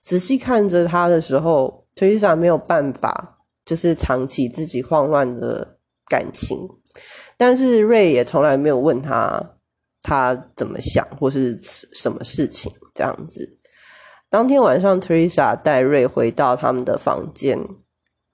[0.00, 5.76] 仔细看着他的时候，Teresa 没有办法，就是藏起自己慌乱的。
[6.10, 6.68] 感情，
[7.36, 9.52] 但是瑞也从来没有问他
[10.02, 13.60] 他怎么想或是什么事情这样子。
[14.28, 17.64] 当天晚上，Teresa 带瑞回到他们的房间，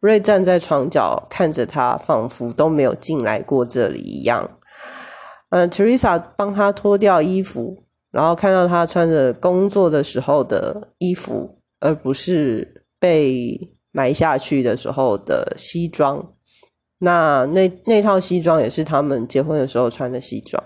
[0.06, 4.48] 瑞站在床角看着他，仿佛都没有进来过这里一样。
[5.50, 7.82] 嗯，Teresa 帮他脱掉衣服，
[8.12, 16.32] 然后看到他穿着工作的时候的衣服，而不是被埋下去的时候的西装。
[16.98, 20.62] 那那那套西装也是他们结婚的时候穿的西装，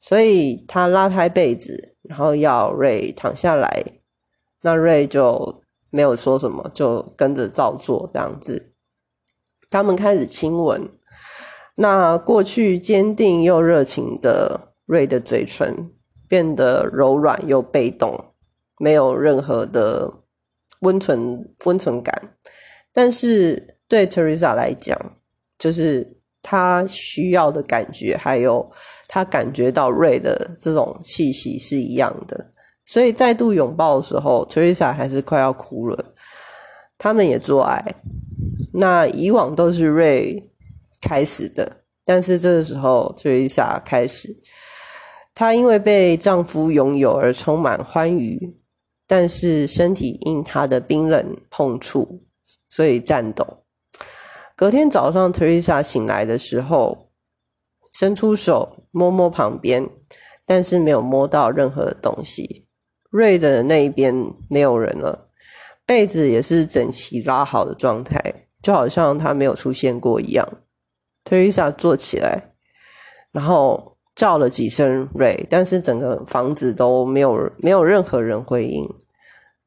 [0.00, 3.82] 所以他拉开被子，然后要瑞躺下来，
[4.62, 8.72] 那瑞就没有说什么，就跟着照做这样子。
[9.68, 10.88] 他们开始亲吻，
[11.76, 15.90] 那过去坚定又热情的瑞的嘴唇
[16.28, 18.32] 变得柔软又被动，
[18.78, 20.12] 没有任何的
[20.80, 22.36] 温存温存感，
[22.92, 25.16] 但是对 Teresa 来讲。
[25.58, 28.72] 就是他需要的感觉，还有
[29.08, 32.54] 他感觉到瑞的这种气息是一样的，
[32.90, 36.12] 所以再度拥抱的时候，Teresa 还是快要哭了。
[36.98, 37.80] 他们也做爱，
[38.72, 40.50] 那以往都是瑞
[41.00, 44.36] 开始的，但是这个时候 Teresa 开始，
[45.36, 48.58] 她因为被丈夫拥有而充满欢愉，
[49.06, 52.24] 但是身体因她的冰冷碰触，
[52.68, 53.46] 所以颤抖。
[54.56, 57.12] 隔天早上，Teresa 醒来的时候，
[57.92, 59.88] 伸出手摸摸旁边，
[60.44, 62.66] 但是没有摸到任何的东西。
[63.10, 64.14] 瑞的那一边
[64.48, 65.28] 没有人了，
[65.84, 68.18] 被子也是整齐拉好的状态，
[68.62, 70.48] 就好像他没有出现过一样。
[71.24, 72.52] Teresa 坐起来，
[73.32, 78.88] 然后叫了几声瑞，但是整个房子都没有没有任何人回应，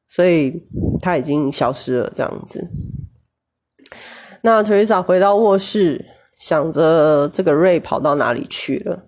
[0.08, 0.66] 所以
[1.00, 2.68] 他已经消失了，这样子。
[4.42, 6.04] 那 Teresa 回到卧室，
[6.36, 9.06] 想着这个瑞跑到哪里去了。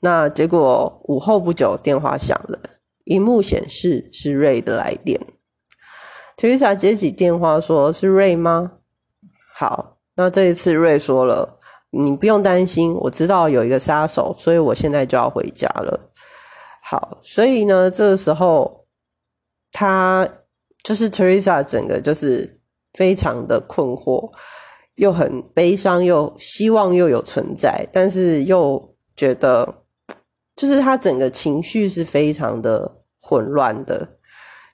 [0.00, 2.58] 那结果午后不久，电话响了，
[3.06, 5.20] 荧幕显示是瑞的来电。
[6.36, 8.74] Teresa 接起电话，说是瑞吗？
[9.52, 11.58] 好，那这一次瑞说了，
[11.90, 16.12] 你不用担心，我知道有一个杀手，所以我现在就要回家了。
[16.84, 18.86] 好，所以呢，这个时候
[19.72, 20.28] 他
[20.84, 22.54] 就是 Teresa 整个就是。
[22.96, 24.32] 非常的困惑，
[24.94, 29.82] 又很悲伤，又希望又有存在，但是又觉得，
[30.54, 32.95] 就是他整个情绪是非常的
[33.26, 34.18] 混乱的，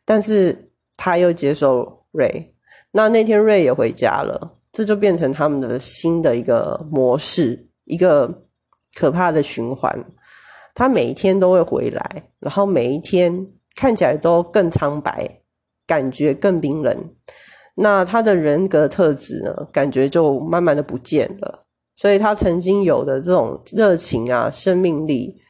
[0.05, 2.55] 但是他又接受瑞。
[2.90, 8.44] 那那天瑞也回家了，这就变成他们的新的一个模式，一个
[8.94, 10.05] 可怕的循环。
[10.74, 15.40] 他每一天都会回来，然后每一天看起来都更苍白，
[15.86, 17.14] 感觉更冰冷。
[17.76, 21.64] 那他的人格特质呢，感觉就慢慢的不见了。
[21.96, 25.40] 所以他曾经有的这种热情啊、生命力，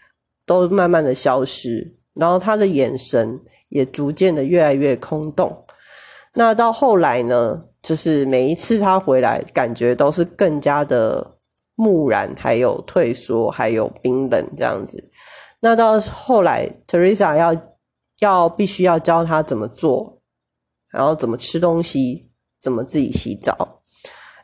[0.46, 1.96] 都慢慢的消失。
[2.14, 5.64] 然后他的眼神也逐渐的越来越空洞。
[6.34, 11.38] 那到后来呢，就是每一次他回来，感觉都是更加的
[11.74, 15.10] 木然，还有退缩，还有冰冷这样子。
[15.60, 17.54] 那到后来，Teresa 要
[18.20, 20.20] 要必须要教他怎么做，
[20.90, 23.82] 然后怎么吃东西，怎么自己洗澡。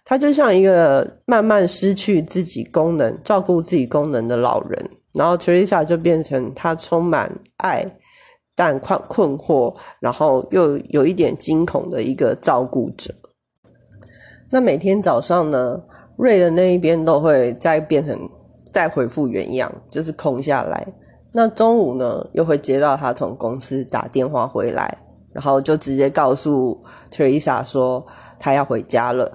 [0.04, 4.90] 他就像一个慢慢失去自己功能、照顾自己功能的老人。
[5.12, 7.84] 然后 Teresa 就变成他充满爱，
[8.54, 13.14] 但困困惑，然后又有一点惊恐的一个照顾者。
[14.50, 15.80] 那每天早上呢，
[16.16, 18.18] 瑞的那一边都会再变成
[18.72, 20.86] 再恢复原样，就是空下来。
[21.32, 24.98] 那中午呢，又会接到他从公司打电话回来，
[25.32, 28.06] 然后就直接告诉 Teresa 说
[28.38, 29.30] 他要回家了。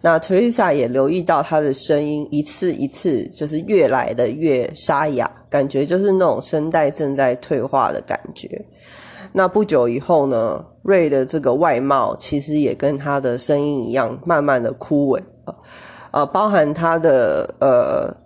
[0.00, 8.64] 那 Teresa 也留意到他的声音一次一次就是越来的越沙哑，感觉就是那种声带正在退化的感觉。
[9.32, 15.22] 那不久以后呢，瑞的这个外貌其实也跟他的声音一样，慢慢的枯萎
[16.12, 18.16] 呃，包含他的呃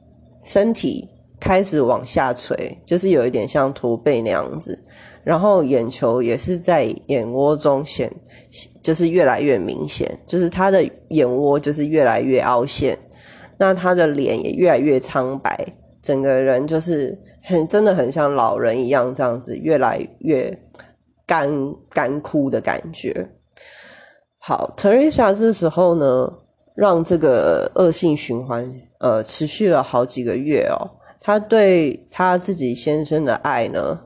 [0.42, 1.08] 身体。
[1.40, 4.78] 开始往下垂，就是有一点像驼背那样子，
[5.24, 8.12] 然后眼球也是在眼窝中显，
[8.82, 12.98] 就是越来越明显，就是他的眼窝就是越来越凹陷，
[13.58, 15.66] 那他的脸也越来越苍白，
[16.02, 20.58] 整个人就是很真的很像老人一样这样子，越来越
[21.26, 21.50] 干
[21.90, 23.30] 干枯的感觉。
[24.38, 26.32] 好，Teresa 这时候呢，
[26.74, 30.96] 让这个恶性循环呃持续了好几个月哦。
[31.20, 34.00] 他对他自己先生的爱呢，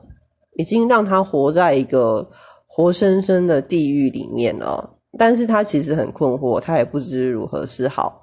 [0.57, 2.29] 已经让他活在一个
[2.75, 4.89] 活生生的地狱里面哦。
[5.17, 8.21] 但是他其实很困惑，他也不知如何是好。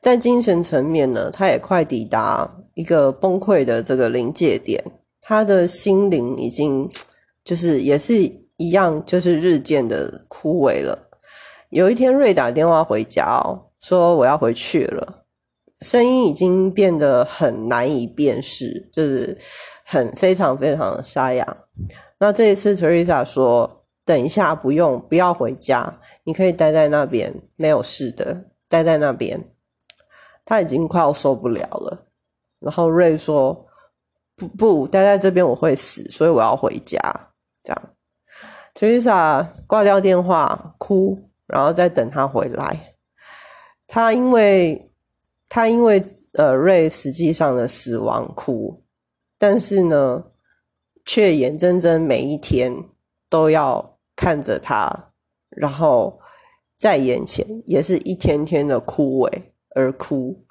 [0.00, 4.82] 在精神层面呢，他也快抵达一个崩溃的这个临界点。
[5.20, 6.88] 他的心灵已经
[7.44, 8.14] 就是也是
[8.56, 10.98] 一样，就是日渐的枯萎了。
[11.68, 15.24] 有一天，瑞打电话回家哦，说我要回去了。
[15.82, 19.36] 声音已经变得很难以辨识，就是
[19.84, 21.44] 很非常非常的沙哑。
[22.18, 29.42] 那这一次，Teresa 说：“等一下，不用，不要回家，你可以待在那边，没有事的，待在那边。”
[30.44, 32.06] 他已经快要受不了了。
[32.58, 33.66] 然后瑞说
[34.36, 36.98] ：“不不，待在这边我会死，所以我要回家。”
[37.62, 37.82] 这样
[38.74, 42.94] ，Teresa 挂掉电话，哭，然后再等他回来。
[43.86, 44.88] 他因为。
[45.54, 48.82] 他因为呃瑞实际上的死亡哭，
[49.36, 50.24] 但是呢，
[51.04, 52.74] 却眼睁睁每一天
[53.28, 55.12] 都要看着他，
[55.50, 56.20] 然后
[56.76, 59.30] 在眼前也是一天天的枯萎
[59.74, 60.44] 而哭。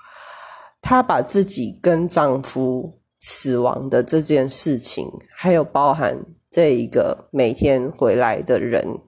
[0.81, 8.99] 她把自己跟丈夫死亡的这件事情，还有包含这一个每天回来的人，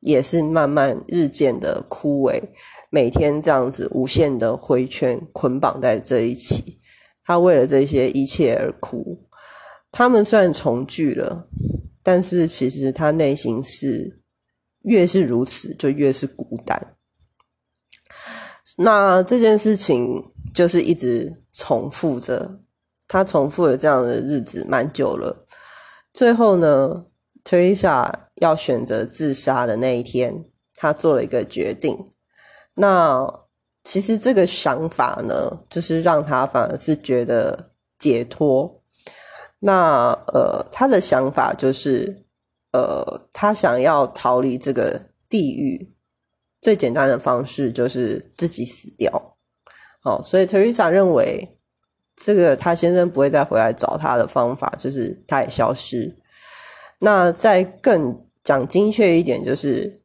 [0.00, 2.42] 也是慢慢日渐的枯萎。
[2.90, 6.80] 每天这样子无限的回圈捆绑在这一起，
[7.24, 9.28] 她为了这些一切而哭。
[9.92, 11.48] 他们虽然重聚了，
[12.02, 14.20] 但是其实他内心是
[14.82, 16.96] 越是如此，就越是孤单。
[18.76, 22.60] 那这件事情就是一直重复着，
[23.06, 25.46] 他重复了这样的日子蛮久了。
[26.14, 27.04] 最后呢
[27.44, 32.06] ，Teresa 要选择自杀的那一天，他做了一个决定。
[32.74, 33.28] 那
[33.84, 38.79] 其实这个想法呢，就是让他反而是觉得解脱。
[39.60, 42.24] 那呃，他的想法就是，
[42.72, 45.94] 呃，他想要逃离这个地狱，
[46.60, 49.36] 最简单的方式就是自己死掉。
[50.02, 51.56] 好，所以 Teresa 认为，
[52.16, 56.18] 这个他先生不会再回来找他的方法，就是他也消失。
[56.98, 60.00] 那再更讲精确一点，就是。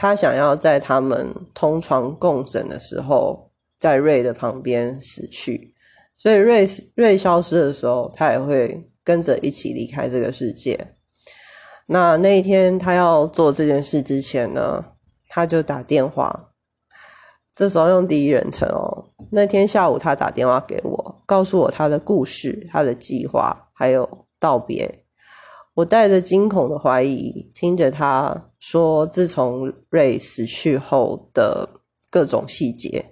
[0.00, 3.50] 他想要在他们同床共枕的时候，
[3.80, 5.74] 在瑞的旁边死去，
[6.16, 10.92] 所以瑞瑞消失的时候，他也会跟着一起离开这个世界。
[11.86, 14.84] 那那一天他要做这件事之前呢，
[15.28, 16.50] 他就打电话，
[17.54, 19.08] 这时候用第一人称哦。
[19.30, 25.06] 那天下午他打电话给我，告诉我他的故事、他的计划，还有道别。
[25.72, 31.66] 我带着惊恐的怀疑，听着他说自从瑞死去后的
[32.10, 33.02] 各种细节，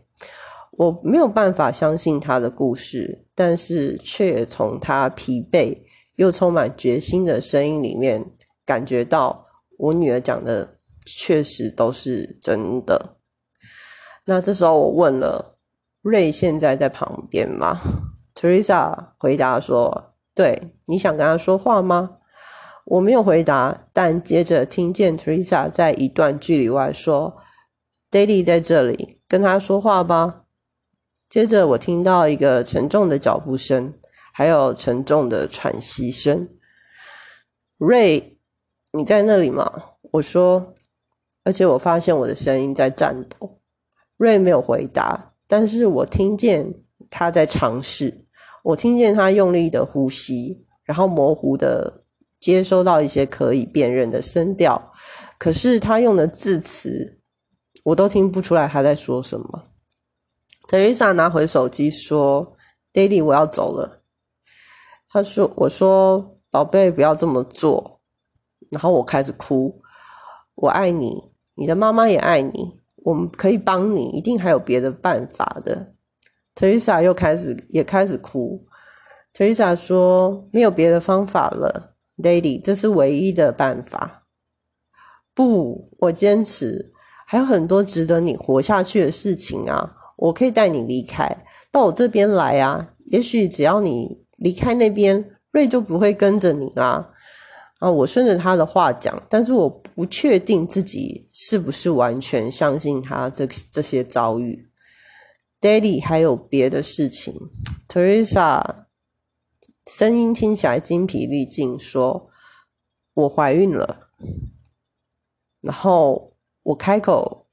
[0.73, 5.86] 我没有办法相信他的故事，但是却也从他疲惫
[6.17, 8.25] 又充满决心的声音里面
[8.65, 9.47] 感觉到，
[9.79, 13.17] 我女儿讲的确实都是真的。
[14.25, 15.59] 那这时候我问了
[16.03, 17.81] 瑞：“现在在旁边吗
[18.35, 22.19] ？”Teresa 回答说：“对，你想跟他说话吗？”
[22.87, 27.37] 我没有回答，但接着听见 Teresa 在一段距离外说
[28.11, 30.45] ：“Daddy 在这里，跟他说话吧。”
[31.29, 33.93] 接着我听到一个沉重的脚步声，
[34.37, 36.47] 还有沉重的喘息声。
[37.79, 38.37] Ray，
[38.93, 39.93] 你在那里吗？
[40.13, 40.75] 我说，
[41.43, 43.63] 而且我发现我的声音在颤抖。
[44.19, 46.75] Ray 没有回答，但是我听见
[47.09, 48.27] 他在尝试，
[48.63, 52.03] 我听见他用力的呼吸，然后模糊的。
[52.39, 54.93] 接收到一些可以辨认的声调，
[55.39, 57.19] 可是他用的字词
[57.83, 59.65] 我都听不出来他在说什么。
[60.69, 62.55] 特丽莎拿回手机说
[62.93, 63.96] ：“Daddy，我要走了。”
[65.17, 68.03] 他说：“我说，宝贝，不要这么做。”
[68.71, 69.81] 然后我开始哭。
[70.57, 75.95] 我爱你，你的妈妈也爱你，我们可以帮你，一定还有别的办法的。
[76.55, 78.67] 特丽莎又开始也开始哭。
[79.33, 84.27] 特丽莎说：“没有别的方法了。” Lady，这是唯一的办法。
[85.35, 86.93] 不，我坚持，
[87.27, 89.97] 还有很多值得你活下去的事情啊！
[90.19, 91.27] 我可以带你离开，
[91.73, 92.91] 到我这边来啊！
[93.07, 97.13] 也许只要你离开那边，瑞就不会跟着你啦。
[97.79, 104.71] 啊，我顺着他的话讲，但是我不确定自己是不是完全相信他这这些遭遇。
[105.61, 107.35] Daddy，还有别的事情
[107.89, 108.87] ，Teresa。
[109.87, 112.29] 声音听起来精疲力尽，说
[113.15, 114.09] ：“我怀孕了。”
[115.63, 117.47] 然后我开口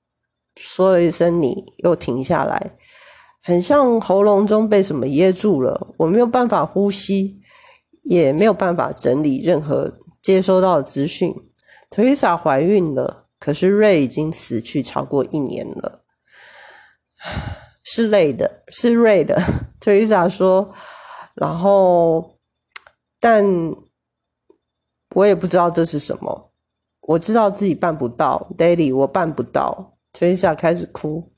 [0.56, 2.76] 说了一声“你”，又停下来，
[3.44, 7.42] 很像喉咙中被什么噎住了，我没有办法呼吸，
[8.04, 11.32] 也没有办法整理任何接收到的资讯。
[11.92, 16.06] Teresa 怀孕了，可是瑞已经死去超过一年了，
[17.84, 19.40] 是累的，是瑞的。
[19.80, 20.74] Teresa 说。
[21.36, 22.38] 然后，
[23.20, 23.44] 但
[25.16, 26.54] 我也不知道这是什么。
[27.02, 29.98] 我知道自己办不到，Daily，我办不到。
[30.14, 31.33] Teresa 开始哭，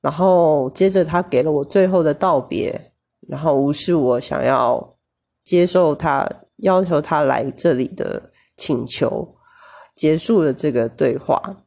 [0.00, 2.92] 然后接着他给了我最后的道别，
[3.28, 4.96] 然后无视我想要
[5.44, 6.28] 接受他
[6.58, 9.36] 要求他来这里的请求，
[9.94, 11.64] 结束了这个对话。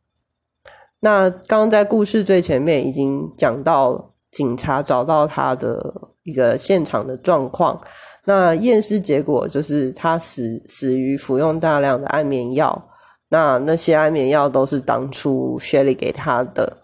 [0.99, 6.09] 那刚刚在故事最前面已经讲到，警察找到他的。
[6.23, 7.81] 一个现场的状况，
[8.23, 12.87] 那验尸结果就是他死死于服用大量的安眠药，
[13.27, 16.77] 那那些安眠药都是当初 Shelly 给他的，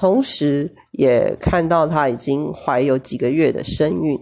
[0.00, 4.18] 同时也看到她已经怀有几个月的身孕，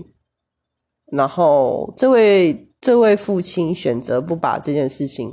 [1.13, 5.33] 然后这位这位父亲选择不把这件事情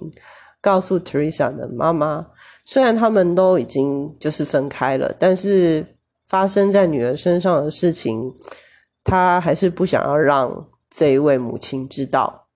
[0.61, 2.27] 告诉 Teresa 的妈妈，
[2.63, 5.83] 虽然他们都已经就是分开了，但是
[6.27, 8.31] 发生在女儿身上的事情。
[9.07, 12.47] 他还是不想要让这一位母亲知道，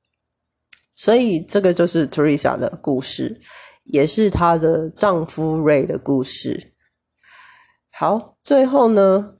[0.95, 3.39] 所以这个就是 Teresa 的故事，
[3.83, 6.73] 也是她的丈夫 Ray 的故事。
[7.99, 9.33] 好，最后呢，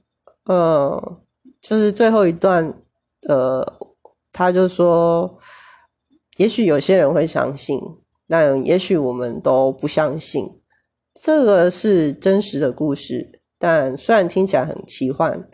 [0.44, 1.18] 呃，
[1.62, 2.74] 就是最后一段，
[3.26, 3.66] 呃，
[4.34, 5.38] 他就说，
[6.36, 7.80] 也许有些人会相信，
[8.28, 10.60] 但也许我们都不相信，
[11.22, 15.48] 这个是真实的故事，但虽然听起来很奇幻。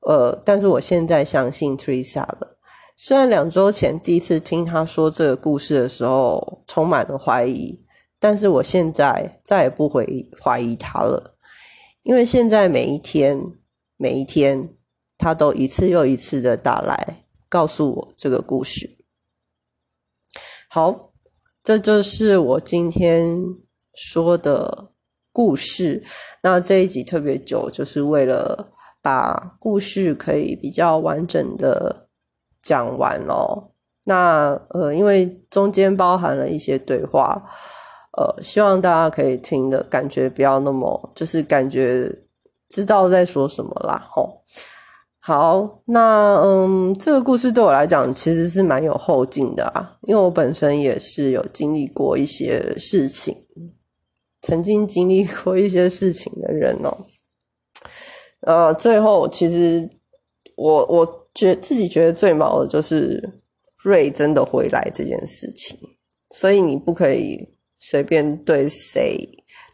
[0.00, 2.58] 呃，但是我现在相信 Teresa 了。
[2.96, 7.86] 虽然两周前第一次听他说这个故事的时候充满了怀疑，
[8.18, 11.36] 但是我现在再也不会怀疑他了，
[12.02, 13.38] 因为现在每一天
[13.96, 14.74] 每一天，
[15.18, 18.98] 他都一次又一次的打来告诉我这个故事。
[20.68, 21.12] 好，
[21.62, 23.38] 这就是我今天
[23.94, 24.92] 说的
[25.32, 26.04] 故事。
[26.42, 28.72] 那这一集特别久，就是为了。
[29.02, 32.10] 把故事可以比较完整的
[32.62, 33.70] 讲完哦。
[34.04, 37.48] 那呃，因为中间包含了一些对话，
[38.20, 42.06] 呃，希望大家可以听的感觉不要那么，就是感觉
[42.68, 44.06] 知道在说什么啦。
[44.10, 44.42] 吼，
[45.20, 53.34] 好，那嗯，这个故事对我来讲其实是蛮有后劲的啊，因为我本身也是有经历过一些事情，
[54.42, 56.94] 曾经经历过一些事情的人哦。
[58.42, 59.88] 呃，最后其实
[60.56, 63.40] 我我觉自己觉得最毛的就是
[63.78, 65.78] 瑞真的回来这件事情。
[66.36, 67.48] 所以你不可以
[67.80, 69.18] 随便对谁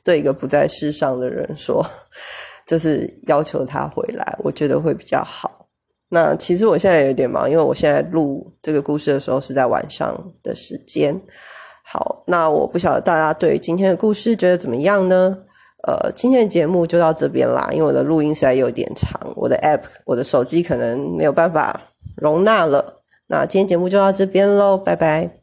[0.02, 1.84] 对一个不在世上的人说，
[2.66, 5.68] 就是要求他回来，我觉得会比较好。
[6.08, 11.20] 那其实我现在有点忙，因为我现在录这个故事的时候是在晚上的时间。
[11.84, 15.36] 好，那我不晓得大家对今天的故事觉得怎么样呢？
[15.86, 21.80] 呃，今天的节目就到这边啦，因为我的录音实在有点长，我的 App 我的手机可能没有办法
[22.16, 23.02] 容纳了。
[23.28, 25.35] 那今天节目就到这边喽，拜拜。